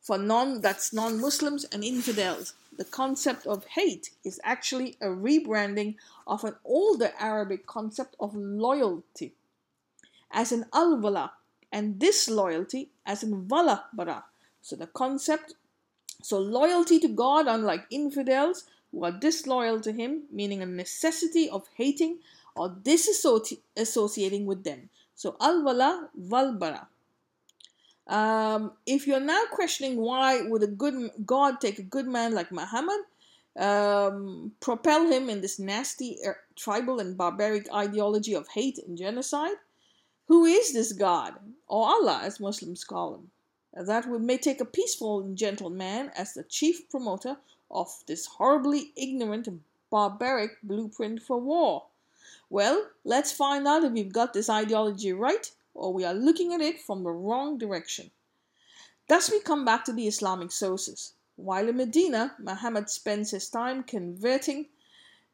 for 0.00 0.18
non 0.18 0.60
that's 0.60 0.92
non-Muslims 0.92 1.64
and 1.64 1.84
infidels. 1.84 2.54
The 2.76 2.84
concept 2.84 3.46
of 3.46 3.64
hate 3.66 4.10
is 4.24 4.40
actually 4.44 4.96
a 5.00 5.08
rebranding 5.08 5.96
of 6.26 6.44
an 6.44 6.54
older 6.64 7.12
Arabic 7.18 7.66
concept 7.66 8.14
of 8.20 8.34
loyalty 8.34 9.34
as 10.30 10.52
an 10.52 10.66
al-wala 10.72 11.32
and 11.72 11.98
disloyalty 11.98 12.90
as 13.06 13.22
in 13.22 13.48
wala 13.48 13.84
bara. 13.92 14.24
So 14.62 14.76
the 14.76 14.86
concept 14.86 15.54
so 16.22 16.38
loyalty 16.38 16.98
to 17.00 17.08
God 17.08 17.46
unlike 17.46 17.86
infidels 17.90 18.64
who 18.90 19.04
are 19.04 19.12
disloyal 19.12 19.80
to 19.80 19.92
him 19.92 20.24
meaning 20.32 20.62
a 20.62 20.66
necessity 20.66 21.48
of 21.48 21.68
hating 21.76 22.18
or 22.56 22.70
disassociating 22.70 24.44
with 24.44 24.64
them. 24.64 24.90
So 25.14 25.36
al-wala 25.40 26.10
wal 26.14 26.54
bara. 26.54 26.88
Um, 28.06 28.72
if 28.86 29.06
you're 29.06 29.20
now 29.20 29.44
questioning 29.52 29.96
why 29.98 30.40
would 30.42 30.62
a 30.62 30.66
good 30.66 31.10
God 31.26 31.60
take 31.60 31.78
a 31.78 31.82
good 31.82 32.06
man 32.06 32.34
like 32.34 32.50
Muhammad, 32.50 33.00
um, 33.58 34.52
propel 34.60 35.06
him 35.10 35.28
in 35.28 35.40
this 35.40 35.58
nasty 35.58 36.18
er, 36.24 36.38
tribal 36.56 37.00
and 37.00 37.18
barbaric 37.18 37.72
ideology 37.72 38.34
of 38.34 38.48
hate 38.48 38.78
and 38.78 38.96
genocide, 38.96 39.56
who 40.28 40.44
is 40.44 40.72
this 40.72 40.92
God, 40.92 41.34
or 41.66 41.88
Allah 41.88 42.20
as 42.22 42.38
Muslims 42.38 42.84
call 42.84 43.14
him? 43.14 43.30
That 43.74 44.06
we 44.06 44.18
may 44.18 44.38
take 44.38 44.60
a 44.60 44.64
peaceful 44.64 45.20
and 45.20 45.36
gentle 45.36 45.70
man 45.70 46.12
as 46.16 46.34
the 46.34 46.44
chief 46.44 46.88
promoter 46.90 47.38
of 47.70 47.88
this 48.06 48.26
horribly 48.26 48.92
ignorant 48.96 49.46
and 49.48 49.62
barbaric 49.90 50.62
blueprint 50.62 51.22
for 51.22 51.38
war. 51.38 51.86
Well, 52.50 52.90
let's 53.04 53.32
find 53.32 53.66
out 53.66 53.84
if 53.84 53.92
we've 53.92 54.12
got 54.12 54.32
this 54.32 54.48
ideology 54.48 55.12
right 55.12 55.50
or 55.74 55.92
we 55.92 56.04
are 56.04 56.14
looking 56.14 56.52
at 56.52 56.60
it 56.60 56.80
from 56.80 57.04
the 57.04 57.10
wrong 57.10 57.58
direction. 57.58 58.10
Thus, 59.08 59.30
we 59.30 59.40
come 59.40 59.64
back 59.64 59.84
to 59.84 59.92
the 59.92 60.06
Islamic 60.06 60.52
sources. 60.52 61.14
While 61.36 61.68
in 61.68 61.76
Medina, 61.76 62.34
Muhammad 62.38 62.90
spends 62.90 63.30
his 63.30 63.48
time 63.48 63.84
converting 63.84 64.66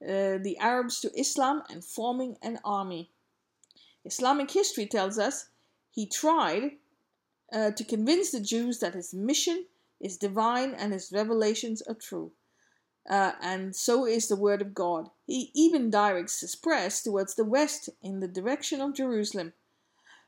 uh, 0.03 0.39
the 0.39 0.57
Arabs 0.61 1.01
to 1.01 1.19
Islam 1.19 1.63
and 1.71 1.85
forming 1.85 2.37
an 2.43 2.61
army. 2.65 3.11
Islamic 4.05 4.51
history 4.51 4.87
tells 4.87 5.19
us 5.19 5.49
he 5.91 6.07
tried 6.07 6.73
uh, 7.53 7.71
to 7.71 7.85
convince 7.85 8.31
the 8.31 8.41
Jews 8.41 8.81
that 8.81 8.95
his 8.95 9.15
mission 9.15 9.67
is 10.01 10.17
divine 10.17 10.75
and 10.75 10.93
his 10.93 11.13
revelations 11.13 11.83
are 11.83 11.95
true. 11.95 12.33
Uh, 13.09 13.33
and 13.41 13.77
so 13.77 14.07
is 14.07 14.29
the 14.29 14.37
word 14.37 14.63
of 14.63 14.75
God. 14.75 15.11
He 15.27 15.51
even 15.55 15.91
directs 15.91 16.41
his 16.41 16.57
press 16.57 17.03
towards 17.03 17.35
the 17.35 17.45
west 17.45 17.91
in 18.03 18.21
the 18.21 18.29
direction 18.29 18.81
of 18.81 18.95
Jerusalem 18.95 19.53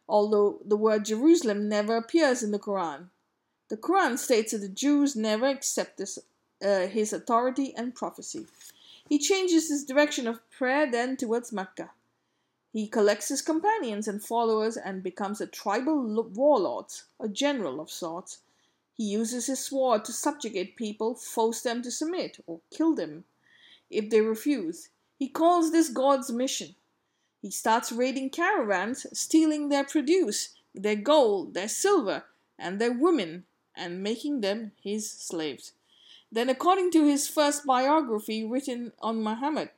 although 0.09 0.61
the 0.65 0.77
word 0.77 1.05
Jerusalem 1.05 1.69
never 1.69 1.97
appears 1.97 2.43
in 2.43 2.53
the 2.53 2.59
Quran. 2.59 3.09
The 3.69 3.77
Quran 3.77 4.19
states 4.19 4.53
that 4.53 4.59
the 4.59 4.69
Jews 4.69 5.17
never 5.17 5.47
accept 5.47 5.99
this 5.99 6.19
uh, 6.65 6.87
his 6.87 7.13
authority 7.13 7.75
and 7.77 7.95
prophecy. 7.95 8.47
He 9.09 9.19
changes 9.19 9.69
his 9.69 9.85
direction 9.85 10.27
of 10.27 10.49
prayer 10.51 10.91
then 10.91 11.17
towards 11.17 11.53
Mecca. 11.53 11.91
He 12.77 12.89
collects 12.89 13.31
his 13.31 13.41
companions 13.41 14.07
and 14.07 14.23
followers 14.23 14.77
and 14.77 15.03
becomes 15.03 15.41
a 15.41 15.47
tribal 15.47 15.99
warlord, 16.25 16.93
a 17.19 17.27
general 17.27 17.81
of 17.81 17.91
sorts. 17.91 18.41
He 18.93 19.05
uses 19.05 19.47
his 19.47 19.61
sword 19.61 20.05
to 20.05 20.13
subjugate 20.13 20.77
people, 20.77 21.15
force 21.15 21.63
them 21.63 21.81
to 21.81 21.91
submit, 21.91 22.39
or 22.47 22.61
kill 22.71 22.95
them 22.95 23.25
if 23.89 24.11
they 24.11 24.21
refuse. 24.21 24.91
He 25.19 25.27
calls 25.27 25.73
this 25.73 25.89
God's 25.89 26.31
mission. 26.31 26.75
He 27.41 27.51
starts 27.51 27.93
raiding 27.93 28.29
caravans, 28.29 29.07
stealing 29.19 29.71
their 29.71 29.85
produce, 29.85 30.51
their 30.75 30.97
gold, 30.97 31.55
their 31.55 31.69
silver, 31.69 32.25
and 32.59 32.79
their 32.79 32.93
women, 32.93 33.47
and 33.75 34.03
making 34.03 34.43
them 34.43 34.73
his 34.83 35.11
slaves. 35.11 35.73
Then, 36.31 36.51
according 36.51 36.91
to 36.91 37.07
his 37.07 37.27
first 37.27 37.65
biography 37.65 38.45
written 38.45 38.93
on 39.01 39.23
Muhammad, 39.23 39.71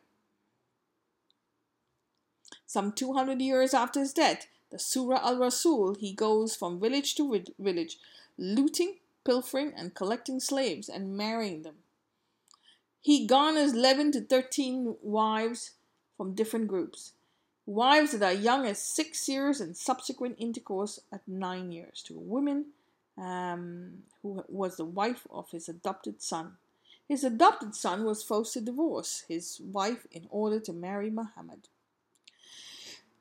some 2.69 2.93
200 2.93 3.41
years 3.41 3.73
after 3.73 3.99
his 3.99 4.13
death, 4.13 4.47
the 4.71 4.79
Surah 4.79 5.27
al 5.27 5.39
Rasul, 5.39 5.95
he 5.95 6.13
goes 6.13 6.55
from 6.55 6.79
village 6.79 7.15
to 7.15 7.43
village, 7.59 7.97
looting, 8.37 8.97
pilfering, 9.25 9.73
and 9.75 9.95
collecting 9.95 10.39
slaves 10.39 10.87
and 10.87 11.17
marrying 11.17 11.63
them. 11.63 11.77
He 13.01 13.27
garners 13.27 13.73
11 13.73 14.13
to 14.13 14.21
13 14.21 14.97
wives 15.01 15.77
from 16.19 16.35
different 16.35 16.69
groups. 16.69 17.13
Wives 17.65 18.13
that 18.13 18.23
are 18.23 18.39
young 18.39 18.67
as 18.67 18.83
six 18.83 19.27
years 19.31 19.63
and 19.63 19.75
subsequent 19.75 20.37
intercourse 20.39 21.01
at 21.11 21.27
nine 21.27 21.73
years 21.73 22.03
to 22.03 22.17
a 22.17 22.21
woman 22.21 22.67
um, 23.17 24.03
who 24.23 24.45
was 24.47 24.77
the 24.77 24.85
wife 24.85 25.27
of 25.31 25.51
his 25.53 25.71
adopted 25.71 26.21
son. 26.21 26.59
His 27.09 27.25
adopted 27.25 27.75
son 27.75 28.05
was 28.05 28.23
forced 28.23 28.53
to 28.53 28.61
divorce 28.61 29.25
his 29.27 29.59
wife 29.65 30.07
in 30.13 30.27
order 30.29 30.61
to 30.61 30.73
marry 30.75 31.09
Muhammad. 31.09 31.69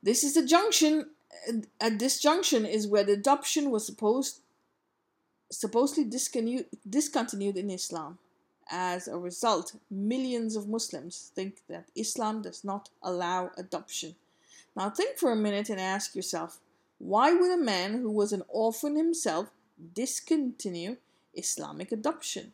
This 0.01 0.23
is 0.23 0.33
the 0.35 0.45
junction. 0.45 1.09
At 1.79 1.99
this 1.99 2.19
junction 2.19 2.65
is 2.65 2.87
where 2.87 3.03
the 3.03 3.13
adoption 3.13 3.71
was 3.71 3.85
supposed 3.85 4.41
supposedly 5.49 6.03
discontinued, 6.03 7.57
in 7.57 7.69
Islam. 7.69 8.17
As 8.69 9.07
a 9.07 9.17
result, 9.17 9.75
millions 9.89 10.57
of 10.57 10.67
Muslims 10.67 11.31
think 11.33 11.61
that 11.69 11.89
Islam 11.95 12.41
does 12.41 12.65
not 12.65 12.89
allow 13.01 13.51
adoption. 13.57 14.15
Now, 14.75 14.89
think 14.89 15.17
for 15.17 15.31
a 15.31 15.37
minute 15.37 15.69
and 15.69 15.79
ask 15.79 16.15
yourself 16.15 16.59
why 16.99 17.31
would 17.31 17.51
a 17.51 17.63
man 17.63 18.01
who 18.01 18.11
was 18.11 18.33
an 18.33 18.43
orphan 18.47 18.95
himself 18.95 19.51
discontinue 19.93 20.97
Islamic 21.33 21.91
adoption? 21.91 22.53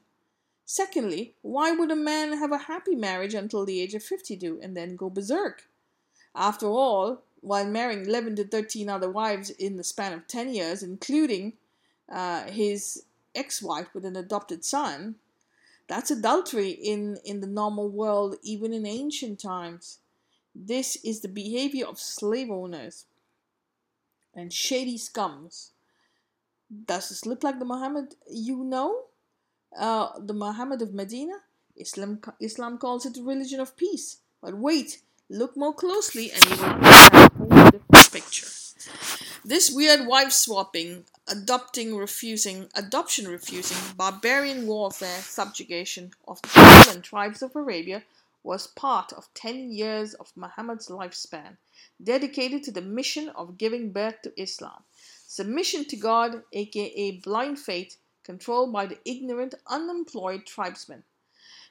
Secondly, 0.66 1.36
why 1.42 1.72
would 1.72 1.92
a 1.92 1.96
man 1.96 2.38
have 2.38 2.52
a 2.52 2.68
happy 2.70 2.96
marriage 2.96 3.34
until 3.34 3.66
the 3.66 3.82
age 3.82 3.94
of 3.94 4.04
52 4.04 4.60
and 4.62 4.76
then 4.78 4.96
go 4.96 5.10
berserk? 5.10 5.64
After 6.36 6.68
all, 6.68 7.22
while 7.44 7.66
marrying 7.66 8.06
11 8.06 8.38
to 8.38 8.48
13 8.48 8.90
other 8.90 9.10
wives 9.10 9.50
in 9.50 9.76
the 9.76 9.84
span 9.84 10.14
of 10.14 10.28
10 10.28 10.54
years, 10.54 10.82
including 10.82 11.54
uh, 12.10 12.44
his 12.44 13.04
ex 13.36 13.62
wife 13.62 13.88
with 13.94 14.06
an 14.06 14.16
adopted 14.16 14.64
son, 14.64 15.16
that's 15.88 16.10
adultery 16.10 16.70
in, 16.70 17.18
in 17.26 17.42
the 17.42 17.48
normal 17.48 17.90
world, 17.90 18.38
even 18.44 18.72
in 18.72 18.86
ancient 18.86 19.40
times. 19.42 20.00
This 20.56 20.96
is 21.04 21.20
the 21.20 21.28
behavior 21.28 21.86
of 21.86 22.00
slave 22.00 22.50
owners 22.50 23.06
and 24.34 24.54
shady 24.54 24.98
scums. 24.98 25.72
Does 26.86 27.10
this 27.10 27.26
look 27.26 27.44
like 27.44 27.60
the 27.60 27.66
Muhammad 27.66 28.16
you 28.32 28.64
know? 28.64 29.04
Uh, 29.78 30.10
the 30.18 30.34
Muhammad 30.34 30.82
of 30.82 30.94
Medina? 30.94 31.40
Islam, 31.76 32.22
Islam 32.40 32.78
calls 32.78 33.06
it 33.06 33.18
a 33.18 33.24
religion 33.24 33.60
of 33.60 33.76
peace. 33.76 34.18
But 34.42 34.58
wait, 34.58 35.02
look 35.30 35.58
more 35.58 35.74
closely 35.74 36.32
and 36.32 36.44
you 36.44 36.56
will 36.58 37.23
picture. 38.14 38.48
This 39.44 39.72
weird 39.72 40.06
wife 40.06 40.32
swapping, 40.32 41.06
adopting 41.28 41.96
refusing, 41.96 42.70
adoption 42.76 43.28
refusing, 43.28 43.78
barbarian 43.98 44.68
warfare, 44.68 45.20
subjugation 45.22 46.12
of 46.28 46.42
the 46.42 46.48
people 46.50 46.94
and 46.94 47.04
tribes 47.04 47.42
of 47.42 47.56
Arabia 47.56 48.04
was 48.44 48.68
part 48.68 49.14
of 49.14 49.34
10 49.34 49.72
years 49.72 50.14
of 50.16 50.32
Muhammad's 50.36 50.90
lifespan, 50.90 51.58
dedicated 52.04 52.62
to 52.64 52.72
the 52.72 52.82
mission 52.82 53.30
of 53.30 53.58
giving 53.58 53.92
birth 53.92 54.22
to 54.22 54.42
Islam. 54.42 54.84
Submission 55.26 55.86
to 55.86 55.96
God, 55.96 56.44
aka 56.52 57.12
blind 57.12 57.58
faith, 57.58 57.98
controlled 58.24 58.72
by 58.72 58.86
the 58.86 59.00
ignorant, 59.06 59.56
unemployed 59.68 60.46
tribesmen. 60.46 61.04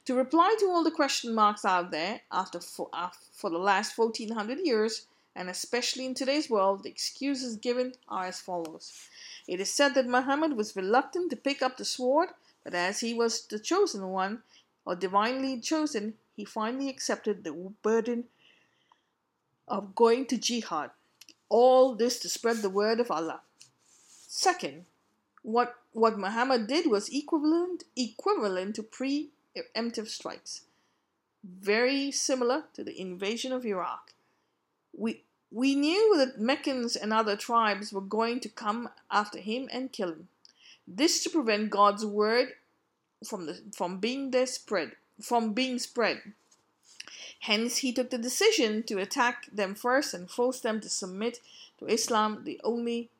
To 0.07 0.14
reply 0.14 0.57
to 0.59 0.66
all 0.66 0.83
the 0.83 0.90
question 0.90 1.35
marks 1.35 1.64
out 1.64 1.90
there 1.90 2.22
after 2.33 2.59
for, 2.59 2.88
uh, 2.92 3.11
for 3.33 3.50
the 3.50 3.59
last 3.59 3.96
1400 3.96 4.59
years, 4.59 5.07
and 5.35 5.49
especially 5.49 6.05
in 6.05 6.14
today's 6.14 6.51
world, 6.51 6.83
the 6.83 6.90
excuses 6.90 7.57
given 7.57 7.92
are 8.09 8.27
as 8.27 8.40
follows. 8.40 9.09
It 9.49 9.61
is 9.61 9.73
said 9.73 9.95
that 9.95 10.07
Muhammad 10.07 10.57
was 10.57 10.77
reluctant 10.77 11.31
to 11.31 11.37
pick 11.37 11.62
up 11.62 11.77
the 11.77 11.85
sword, 11.85 12.31
but 12.64 12.75
as 12.75 13.01
he 13.01 13.14
was 13.14 13.47
the 13.47 13.59
chosen 13.59 14.09
one, 14.09 14.42
or 14.85 14.95
divinely 14.95 15.61
chosen, 15.61 16.14
he 16.37 16.45
finally 16.45 16.88
accepted 16.88 17.45
the 17.45 17.53
burden 17.83 18.25
of 19.68 19.95
going 19.95 20.27
to 20.27 20.37
jihad. 20.37 20.90
All 21.49 21.95
this 21.95 22.18
to 22.21 22.29
spread 22.29 22.59
the 22.59 22.71
word 22.71 23.01
of 23.01 23.11
Allah. 23.11 23.40
Second, 24.27 24.87
what, 25.42 25.77
what 25.92 26.18
Muhammad 26.18 26.66
did 26.66 26.90
was 26.90 27.09
equivalent, 27.09 27.85
equivalent 27.97 28.77
to 28.77 28.83
preemptive 28.83 30.09
strikes, 30.09 30.62
very 31.45 32.11
similar 32.11 32.64
to 32.75 32.85
the 32.85 32.99
invasion 32.99 33.53
of 33.53 33.66
Iraq 33.66 34.12
we 34.96 35.22
we 35.50 35.74
knew 35.74 36.16
that 36.16 36.40
Meccans 36.40 36.96
and 36.96 37.12
other 37.12 37.37
tribes 37.37 37.92
were 37.92 38.00
going 38.00 38.40
to 38.40 38.48
come 38.48 38.88
after 39.11 39.38
him 39.38 39.68
and 39.70 39.92
kill 39.92 40.09
him. 40.09 40.28
This 40.87 41.22
to 41.24 41.31
prevent 41.31 41.70
God's 41.70 42.07
word 42.07 42.55
from 43.26 43.46
the 43.46 43.61
from 43.74 43.98
being 43.98 44.31
there 44.31 44.46
spread 44.46 44.92
from 45.20 45.52
being 45.52 45.78
spread. 45.78 46.20
Hence 47.40 47.78
he 47.78 47.92
took 47.92 48.11
the 48.11 48.18
decision 48.18 48.83
to 48.85 48.98
attack 48.98 49.48
them 49.52 49.74
first 49.74 50.14
and 50.14 50.31
force 50.31 50.61
them 50.61 50.81
to 50.81 50.88
submit 50.88 51.40
to 51.78 51.87
Islam, 51.87 52.42
the 52.44 52.61
only 52.62 53.11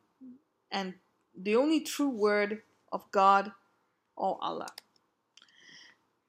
and 0.71 0.95
the 1.37 1.57
only 1.57 1.81
true 1.81 2.09
word 2.09 2.63
of 2.93 3.11
God 3.11 3.53
or 4.17 4.39
Allah. 4.41 4.69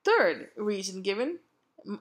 Third 0.03 0.49
reason 0.55 1.01
given 1.01 1.39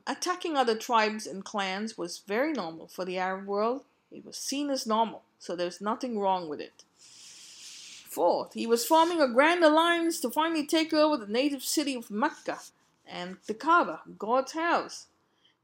attacking 0.06 0.56
other 0.56 0.76
tribes 0.76 1.26
and 1.26 1.44
clans 1.44 1.98
was 1.98 2.22
very 2.26 2.52
normal 2.52 2.88
for 2.88 3.04
the 3.04 3.18
Arab 3.18 3.46
world. 3.46 3.82
It 4.10 4.24
was 4.24 4.36
seen 4.36 4.70
as 4.70 4.86
normal, 4.86 5.22
so 5.38 5.56
there's 5.56 5.80
nothing 5.80 6.18
wrong 6.18 6.48
with 6.48 6.60
it. 6.60 6.84
Fourth, 6.96 8.52
he 8.52 8.66
was 8.66 8.84
forming 8.84 9.20
a 9.22 9.32
grand 9.32 9.64
alliance 9.64 10.20
to 10.20 10.30
finally 10.30 10.66
take 10.66 10.92
over 10.92 11.16
the 11.16 11.32
native 11.32 11.62
city 11.62 11.94
of 11.94 12.10
Mecca 12.10 12.58
and 13.06 13.38
the 13.46 13.54
Kaaba, 13.54 14.02
God's 14.18 14.52
house. 14.52 15.06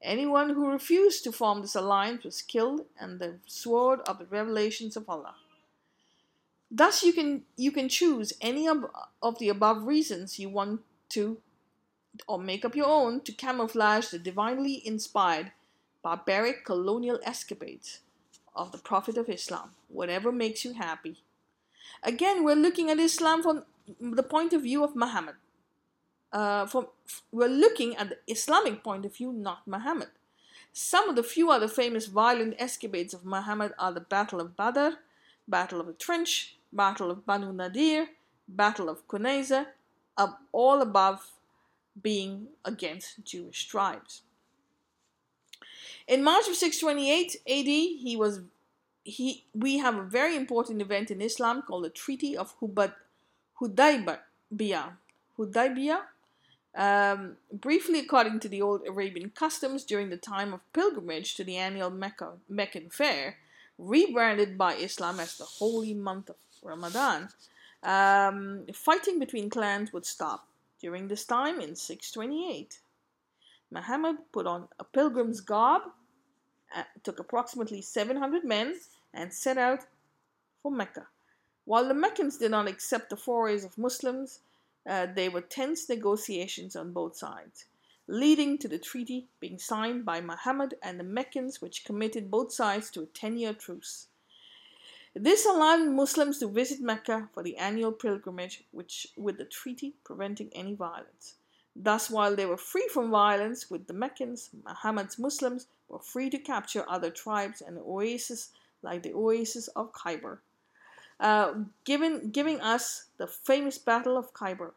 Anyone 0.00 0.50
who 0.50 0.70
refused 0.70 1.24
to 1.24 1.32
form 1.32 1.60
this 1.60 1.74
alliance 1.74 2.24
was 2.24 2.40
killed 2.40 2.86
and 2.98 3.18
the 3.18 3.34
sword 3.46 4.00
of 4.08 4.18
the 4.18 4.24
revelations 4.24 4.96
of 4.96 5.08
Allah. 5.08 5.34
Thus, 6.70 7.02
you 7.02 7.12
can 7.12 7.44
you 7.56 7.72
can 7.72 7.88
choose 7.88 8.32
any 8.40 8.66
of, 8.68 8.84
of 9.22 9.38
the 9.38 9.48
above 9.48 9.84
reasons 9.84 10.38
you 10.38 10.48
want 10.48 10.82
to 11.10 11.38
or 12.26 12.38
make 12.38 12.64
up 12.64 12.74
your 12.74 12.86
own 12.86 13.20
to 13.22 13.32
camouflage 13.32 14.08
the 14.08 14.18
divinely 14.18 14.86
inspired, 14.86 15.52
barbaric 16.02 16.64
colonial 16.64 17.18
escapades 17.24 18.00
of 18.54 18.72
the 18.72 18.78
Prophet 18.78 19.16
of 19.16 19.28
Islam, 19.28 19.70
whatever 19.88 20.32
makes 20.32 20.64
you 20.64 20.74
happy. 20.74 21.18
Again, 22.02 22.44
we're 22.44 22.56
looking 22.56 22.90
at 22.90 22.98
Islam 22.98 23.42
from 23.42 23.64
the 24.00 24.22
point 24.22 24.52
of 24.52 24.62
view 24.62 24.84
of 24.84 24.96
Muhammad. 24.96 25.36
Uh, 26.32 26.66
from 26.66 26.88
we're 27.32 27.48
looking 27.48 27.96
at 27.96 28.10
the 28.10 28.18
Islamic 28.26 28.84
point 28.84 29.06
of 29.06 29.16
view, 29.16 29.32
not 29.32 29.66
Muhammad. 29.66 30.08
Some 30.72 31.08
of 31.08 31.16
the 31.16 31.22
few 31.22 31.50
other 31.50 31.68
famous 31.68 32.06
violent 32.06 32.54
escapades 32.58 33.14
of 33.14 33.24
Muhammad 33.24 33.72
are 33.78 33.92
the 33.92 34.00
Battle 34.00 34.40
of 34.40 34.56
Badr, 34.56 34.90
Battle 35.48 35.80
of 35.80 35.86
the 35.86 35.94
Trench, 35.94 36.56
Battle 36.72 37.10
of 37.10 37.24
Banu 37.24 37.52
Nadir, 37.52 38.08
Battle 38.46 38.88
of 38.88 39.06
Qunayza, 39.08 39.66
of 40.16 40.34
all 40.52 40.82
above 40.82 41.32
being 42.02 42.48
against 42.64 43.24
Jewish 43.24 43.66
tribes. 43.66 44.22
In 46.06 46.24
March 46.24 46.48
of 46.48 46.56
628 46.56 47.36
AD, 47.46 47.66
he 47.66 48.16
was 48.16 48.40
he 49.04 49.44
we 49.54 49.78
have 49.78 49.96
a 49.96 50.02
very 50.02 50.36
important 50.36 50.82
event 50.82 51.10
in 51.10 51.20
Islam 51.22 51.62
called 51.62 51.84
the 51.84 51.90
Treaty 51.90 52.36
of 52.36 52.54
Hudaybiyah. 52.60 54.18
Hudaybiyah. 55.38 56.00
Um, 56.74 57.36
briefly, 57.52 58.00
according 58.00 58.40
to 58.40 58.48
the 58.48 58.62
old 58.62 58.82
Arabian 58.86 59.30
customs, 59.30 59.84
during 59.84 60.10
the 60.10 60.16
time 60.16 60.52
of 60.52 60.60
pilgrimage 60.72 61.34
to 61.36 61.44
the 61.44 61.56
annual 61.56 61.90
Mecca, 61.90 62.32
Meccan 62.48 62.90
fair, 62.90 63.36
rebranded 63.78 64.58
by 64.58 64.74
Islam 64.74 65.20
as 65.20 65.36
the 65.36 65.44
holy 65.44 65.94
month 65.94 66.28
of 66.30 66.36
Ramadan, 66.62 67.30
um, 67.82 68.66
fighting 68.74 69.18
between 69.18 69.50
clans 69.50 69.92
would 69.92 70.06
stop. 70.06 70.47
During 70.80 71.08
this 71.08 71.24
time, 71.24 71.60
in 71.60 71.74
628, 71.74 72.80
Muhammad 73.70 74.16
put 74.32 74.46
on 74.46 74.68
a 74.78 74.84
pilgrim's 74.84 75.40
garb, 75.40 75.82
uh, 76.74 76.84
took 77.02 77.18
approximately 77.18 77.82
700 77.82 78.44
men, 78.44 78.74
and 79.12 79.32
set 79.32 79.58
out 79.58 79.80
for 80.62 80.70
Mecca. 80.70 81.08
While 81.64 81.88
the 81.88 81.94
Meccans 81.94 82.38
did 82.38 82.52
not 82.52 82.68
accept 82.68 83.10
the 83.10 83.16
forays 83.16 83.64
of 83.64 83.76
Muslims, 83.76 84.40
uh, 84.88 85.06
there 85.06 85.30
were 85.30 85.40
tense 85.40 85.88
negotiations 85.88 86.76
on 86.76 86.92
both 86.92 87.16
sides, 87.16 87.66
leading 88.06 88.56
to 88.58 88.68
the 88.68 88.78
treaty 88.78 89.28
being 89.40 89.58
signed 89.58 90.04
by 90.04 90.20
Muhammad 90.20 90.74
and 90.82 90.98
the 90.98 91.04
Meccans, 91.04 91.60
which 91.60 91.84
committed 91.84 92.30
both 92.30 92.52
sides 92.52 92.90
to 92.92 93.02
a 93.02 93.06
10 93.06 93.36
year 93.36 93.52
truce. 93.52 94.06
This 95.20 95.44
allowed 95.44 95.88
Muslims 95.88 96.38
to 96.38 96.46
visit 96.46 96.80
Mecca 96.80 97.28
for 97.34 97.42
the 97.42 97.56
annual 97.56 97.90
pilgrimage, 97.90 98.62
which, 98.70 99.08
with 99.16 99.36
the 99.36 99.44
treaty 99.44 99.94
preventing 100.04 100.48
any 100.52 100.74
violence. 100.74 101.34
Thus, 101.74 102.08
while 102.08 102.36
they 102.36 102.46
were 102.46 102.56
free 102.56 102.88
from 102.92 103.10
violence 103.10 103.68
with 103.68 103.88
the 103.88 103.94
Meccans, 103.94 104.50
Muhammad's 104.64 105.18
Muslims 105.18 105.66
were 105.88 105.98
free 105.98 106.30
to 106.30 106.38
capture 106.38 106.84
other 106.88 107.10
tribes 107.10 107.60
and 107.60 107.80
oases 107.84 108.50
like 108.82 109.02
the 109.02 109.12
oasis 109.12 109.66
of 109.74 109.92
Khyber, 109.92 110.38
uh, 111.18 111.54
giving, 111.84 112.60
us 112.60 113.06
the 113.16 113.26
famous 113.26 113.76
Battle 113.76 114.16
of 114.16 114.32
Khyber, 114.32 114.72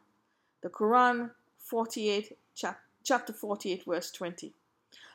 the 0.62 0.69
Quran 0.69 1.30
48, 1.60 2.36
chap- 2.56 2.82
chapter 3.04 3.32
48, 3.32 3.86
verse 3.86 4.10
20. 4.10 4.54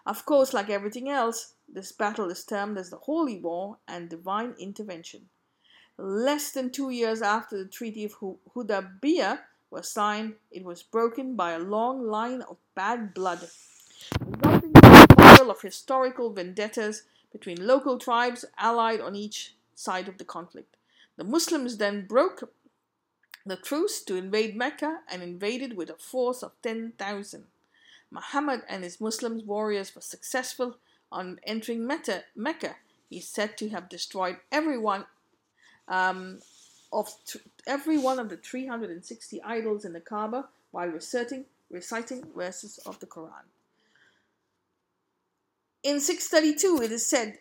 Of 0.06 0.24
course, 0.24 0.54
like 0.54 0.70
everything 0.70 1.08
else, 1.08 1.54
this 1.68 1.90
battle 1.90 2.30
is 2.30 2.44
termed 2.44 2.78
as 2.78 2.90
the 2.90 2.96
Holy 2.96 3.40
War 3.40 3.78
and 3.88 4.08
Divine 4.08 4.54
Intervention. 4.56 5.28
Less 5.98 6.52
than 6.52 6.70
two 6.70 6.90
years 6.90 7.22
after 7.22 7.58
the 7.58 7.68
Treaty 7.68 8.04
of 8.04 8.14
Hudaybiyah 8.54 9.40
was 9.68 9.90
signed, 9.90 10.34
it 10.52 10.64
was 10.64 10.84
broken 10.84 11.34
by 11.34 11.52
a 11.52 11.58
long 11.58 12.06
line 12.06 12.42
of 12.42 12.58
bad 12.76 13.14
blood, 13.14 13.48
resulting 14.24 14.70
in 14.70 14.92
a 14.92 15.06
spiral 15.10 15.50
of 15.50 15.62
historical 15.62 16.32
vendettas 16.32 17.02
between 17.32 17.66
local 17.66 17.98
tribes 17.98 18.44
allied 18.58 19.00
on 19.00 19.16
each 19.16 19.54
side 19.74 20.06
of 20.06 20.18
the 20.18 20.24
conflict. 20.24 20.76
The 21.16 21.24
Muslims 21.24 21.78
then 21.78 22.06
broke 22.06 22.48
the 23.44 23.56
truce 23.56 24.02
to 24.02 24.14
invade 24.14 24.54
Mecca 24.54 25.00
and 25.10 25.22
invaded 25.22 25.76
with 25.76 25.90
a 25.90 25.94
force 25.94 26.44
of 26.44 26.52
10,000. 26.62 27.46
Muhammad 28.10 28.62
and 28.68 28.84
his 28.84 29.00
Muslim 29.00 29.44
warriors 29.46 29.94
were 29.94 30.00
successful 30.00 30.78
on 31.10 31.40
entering 31.44 31.86
Mecca. 31.86 32.76
He 33.08 33.18
is 33.18 33.28
said 33.28 33.56
to 33.58 33.68
have 33.70 33.88
destroyed 33.88 34.38
everyone 34.50 35.06
um, 35.88 36.40
of 36.92 37.08
every 37.66 37.98
one 37.98 38.18
of 38.18 38.28
the 38.28 38.36
360 38.36 39.42
idols 39.42 39.84
in 39.84 39.92
the 39.92 40.00
Kaaba 40.00 40.48
while 40.70 40.88
reciting, 40.88 41.44
reciting 41.70 42.24
verses 42.34 42.78
of 42.86 42.98
the 43.00 43.06
Quran. 43.06 43.46
In 45.82 46.00
632, 46.00 46.82
it 46.82 46.92
is 46.92 47.06
said 47.06 47.38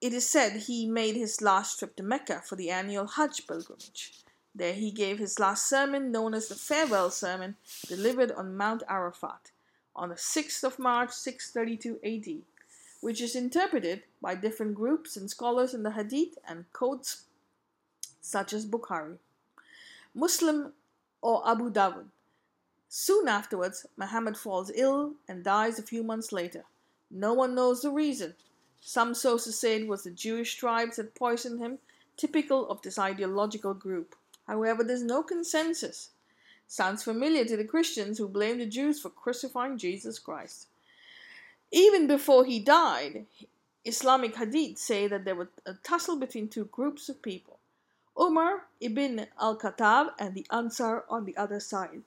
it 0.00 0.12
is 0.12 0.28
said 0.28 0.52
he 0.52 0.86
made 0.86 1.16
his 1.16 1.40
last 1.40 1.78
trip 1.78 1.96
to 1.96 2.02
Mecca 2.02 2.42
for 2.44 2.54
the 2.54 2.70
annual 2.70 3.06
Hajj 3.06 3.46
pilgrimage. 3.46 4.25
There 4.56 4.72
he 4.72 4.90
gave 4.90 5.18
his 5.18 5.38
last 5.38 5.68
sermon, 5.68 6.10
known 6.10 6.32
as 6.32 6.48
the 6.48 6.54
Farewell 6.54 7.10
Sermon, 7.10 7.56
delivered 7.88 8.32
on 8.32 8.56
Mount 8.56 8.82
Arafat 8.88 9.50
on 9.94 10.08
the 10.08 10.14
6th 10.14 10.64
of 10.64 10.78
March 10.78 11.12
632 11.12 12.00
AD, 12.02 12.42
which 13.02 13.20
is 13.20 13.36
interpreted 13.36 14.04
by 14.22 14.34
different 14.34 14.74
groups 14.74 15.14
and 15.14 15.28
scholars 15.28 15.74
in 15.74 15.82
the 15.82 15.90
Hadith 15.90 16.38
and 16.48 16.64
codes 16.72 17.24
such 18.22 18.54
as 18.54 18.64
Bukhari, 18.64 19.18
Muslim, 20.14 20.72
or 21.20 21.46
Abu 21.46 21.70
Dawud. 21.70 22.06
Soon 22.88 23.28
afterwards, 23.28 23.84
Muhammad 23.98 24.38
falls 24.38 24.72
ill 24.74 25.12
and 25.28 25.44
dies 25.44 25.78
a 25.78 25.82
few 25.82 26.02
months 26.02 26.32
later. 26.32 26.64
No 27.10 27.34
one 27.34 27.54
knows 27.54 27.82
the 27.82 27.90
reason. 27.90 28.34
Some 28.80 29.12
sources 29.12 29.58
say 29.58 29.76
it 29.82 29.86
was 29.86 30.04
the 30.04 30.10
Jewish 30.10 30.54
tribes 30.54 30.96
that 30.96 31.14
poisoned 31.14 31.60
him, 31.60 31.78
typical 32.16 32.66
of 32.70 32.80
this 32.80 32.98
ideological 32.98 33.74
group. 33.74 34.16
However, 34.46 34.84
there's 34.84 35.02
no 35.02 35.22
consensus. 35.22 36.10
Sounds 36.66 37.02
familiar 37.02 37.44
to 37.44 37.56
the 37.56 37.64
Christians 37.64 38.18
who 38.18 38.28
blame 38.28 38.58
the 38.58 38.66
Jews 38.66 39.00
for 39.00 39.10
crucifying 39.10 39.78
Jesus 39.78 40.18
Christ. 40.18 40.66
Even 41.70 42.06
before 42.06 42.44
he 42.44 42.58
died, 42.60 43.26
Islamic 43.84 44.36
hadith 44.36 44.78
say 44.78 45.06
that 45.06 45.24
there 45.24 45.36
was 45.36 45.48
a 45.64 45.74
tussle 45.74 46.16
between 46.16 46.48
two 46.48 46.64
groups 46.66 47.08
of 47.08 47.22
people 47.22 47.58
Umar 48.18 48.66
ibn 48.80 49.26
al 49.40 49.58
Khattab 49.58 50.10
and 50.18 50.34
the 50.34 50.46
Ansar 50.50 51.04
on 51.08 51.24
the 51.24 51.36
other 51.36 51.60
side. 51.60 52.02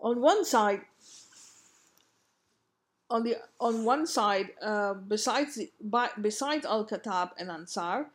On 0.00 0.20
one 0.20 0.44
side, 0.44 0.82
on 3.10 3.24
the 3.24 3.36
on 3.60 3.84
one 3.84 4.06
side, 4.06 4.52
uh, 4.62 4.94
besides 4.94 5.58
besides 6.20 6.64
al 6.64 6.86
Khattab 6.86 7.32
and 7.38 7.50
Ansar, 7.50 8.06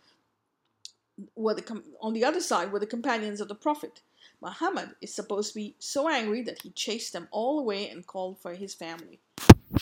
were 1.36 1.53
the 1.53 1.84
on 2.01 2.13
the 2.13 2.25
other 2.25 2.41
side 2.41 2.71
were 2.71 2.79
the 2.79 2.86
companions 2.86 3.41
of 3.41 3.47
the 3.47 3.55
Prophet. 3.55 4.01
Muhammad 4.41 4.95
is 5.01 5.13
supposed 5.13 5.49
to 5.49 5.55
be 5.55 5.75
so 5.77 6.10
angry 6.10 6.41
that 6.41 6.62
he 6.63 6.71
chased 6.71 7.13
them 7.13 7.27
all 7.31 7.60
away 7.60 7.88
and 7.88 8.07
called 8.07 8.39
for 8.39 8.53
his 8.55 8.73
family. 8.73 9.19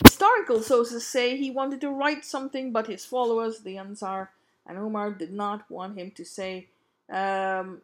Historical 0.04 0.62
sources 0.62 1.06
say 1.06 1.36
he 1.36 1.50
wanted 1.50 1.80
to 1.80 1.90
write 1.90 2.24
something, 2.24 2.70
but 2.70 2.86
his 2.86 3.04
followers, 3.04 3.60
the 3.60 3.78
Ansar 3.78 4.30
and 4.66 4.78
Umar, 4.78 5.10
did 5.12 5.32
not 5.32 5.68
want 5.70 5.98
him 5.98 6.10
to 6.12 6.24
say, 6.24 6.68
um, 7.10 7.80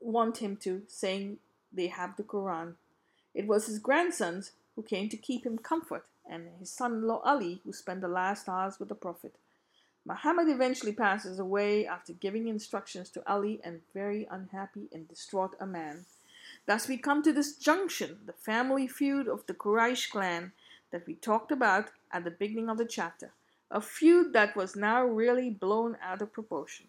want 0.00 0.38
him 0.38 0.56
to, 0.58 0.82
saying 0.86 1.38
they 1.72 1.86
have 1.86 2.16
the 2.16 2.22
Quran. 2.22 2.74
It 3.34 3.46
was 3.46 3.66
his 3.66 3.78
grandsons 3.78 4.52
who 4.76 4.82
came 4.82 5.08
to 5.08 5.16
keep 5.16 5.46
him 5.46 5.58
comfort, 5.58 6.04
and 6.28 6.48
his 6.60 6.70
son-in-law 6.70 7.22
Ali 7.24 7.60
who 7.64 7.72
spent 7.72 8.02
the 8.02 8.08
last 8.08 8.48
hours 8.48 8.78
with 8.78 8.88
the 8.88 8.94
Prophet. 8.94 9.34
Muhammad 10.04 10.48
eventually 10.48 10.92
passes 10.92 11.38
away 11.38 11.86
after 11.86 12.12
giving 12.12 12.48
instructions 12.48 13.08
to 13.10 13.22
Ali 13.30 13.60
and 13.62 13.80
very 13.94 14.26
unhappy 14.30 14.88
and 14.92 15.08
distraught 15.08 15.54
a 15.60 15.66
man. 15.66 16.06
Thus, 16.66 16.88
we 16.88 16.96
come 16.96 17.22
to 17.22 17.32
this 17.32 17.56
junction, 17.56 18.18
the 18.26 18.32
family 18.32 18.88
feud 18.88 19.28
of 19.28 19.46
the 19.46 19.54
Quraysh 19.54 20.10
clan 20.10 20.52
that 20.90 21.06
we 21.06 21.14
talked 21.14 21.52
about 21.52 21.90
at 22.12 22.24
the 22.24 22.30
beginning 22.30 22.68
of 22.68 22.78
the 22.78 22.84
chapter. 22.84 23.30
A 23.70 23.80
feud 23.80 24.32
that 24.32 24.56
was 24.56 24.76
now 24.76 25.04
really 25.04 25.50
blown 25.50 25.96
out 26.02 26.20
of 26.20 26.32
proportion. 26.32 26.86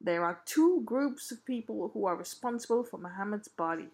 There 0.00 0.24
are 0.24 0.40
two 0.46 0.82
groups 0.84 1.30
of 1.30 1.44
people 1.44 1.90
who 1.92 2.06
are 2.06 2.16
responsible 2.16 2.84
for 2.84 2.98
Muhammad's 2.98 3.48
body 3.48 3.88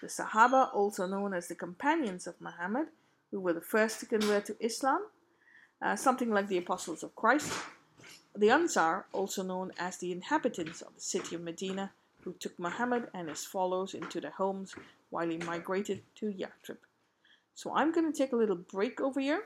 the 0.00 0.06
Sahaba, 0.06 0.72
also 0.74 1.06
known 1.06 1.34
as 1.34 1.48
the 1.48 1.54
companions 1.54 2.26
of 2.26 2.40
Muhammad, 2.40 2.88
who 3.30 3.40
were 3.40 3.52
the 3.52 3.60
first 3.60 4.00
to 4.00 4.06
convert 4.06 4.46
to 4.46 4.56
Islam, 4.60 5.02
uh, 5.82 5.96
something 5.96 6.30
like 6.30 6.48
the 6.48 6.58
apostles 6.58 7.02
of 7.02 7.14
Christ, 7.16 7.52
the 8.38 8.50
Ansar, 8.50 9.06
also 9.12 9.42
known 9.42 9.72
as 9.78 9.96
the 9.96 10.12
inhabitants 10.12 10.80
of 10.80 10.94
the 10.94 11.00
city 11.00 11.34
of 11.34 11.42
Medina, 11.42 11.92
who 12.22 12.32
took 12.34 12.58
Muhammad 12.58 13.08
and 13.12 13.28
his 13.28 13.44
followers 13.44 13.94
into 13.94 14.20
their 14.20 14.30
homes 14.30 14.74
while 15.10 15.28
he 15.28 15.38
migrated 15.38 16.02
to 16.16 16.26
Yathrib. 16.26 16.78
So 17.54 17.74
I'm 17.74 17.90
going 17.90 18.10
to 18.10 18.16
take 18.16 18.32
a 18.32 18.36
little 18.36 18.56
break 18.56 19.00
over 19.00 19.20
here. 19.20 19.42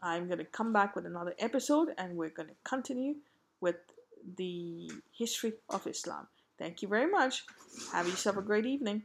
I'm 0.00 0.26
going 0.26 0.38
to 0.38 0.44
come 0.44 0.72
back 0.72 0.94
with 0.94 1.06
another 1.06 1.34
episode 1.38 1.88
and 1.98 2.16
we're 2.16 2.28
going 2.28 2.48
to 2.48 2.54
continue 2.62 3.16
with 3.60 3.76
the 4.36 4.90
history 5.12 5.54
of 5.68 5.86
Islam. 5.86 6.28
Thank 6.58 6.82
you 6.82 6.88
very 6.88 7.10
much. 7.10 7.44
Have 7.92 8.06
yourself 8.06 8.36
a 8.36 8.42
great 8.42 8.66
evening. 8.66 9.02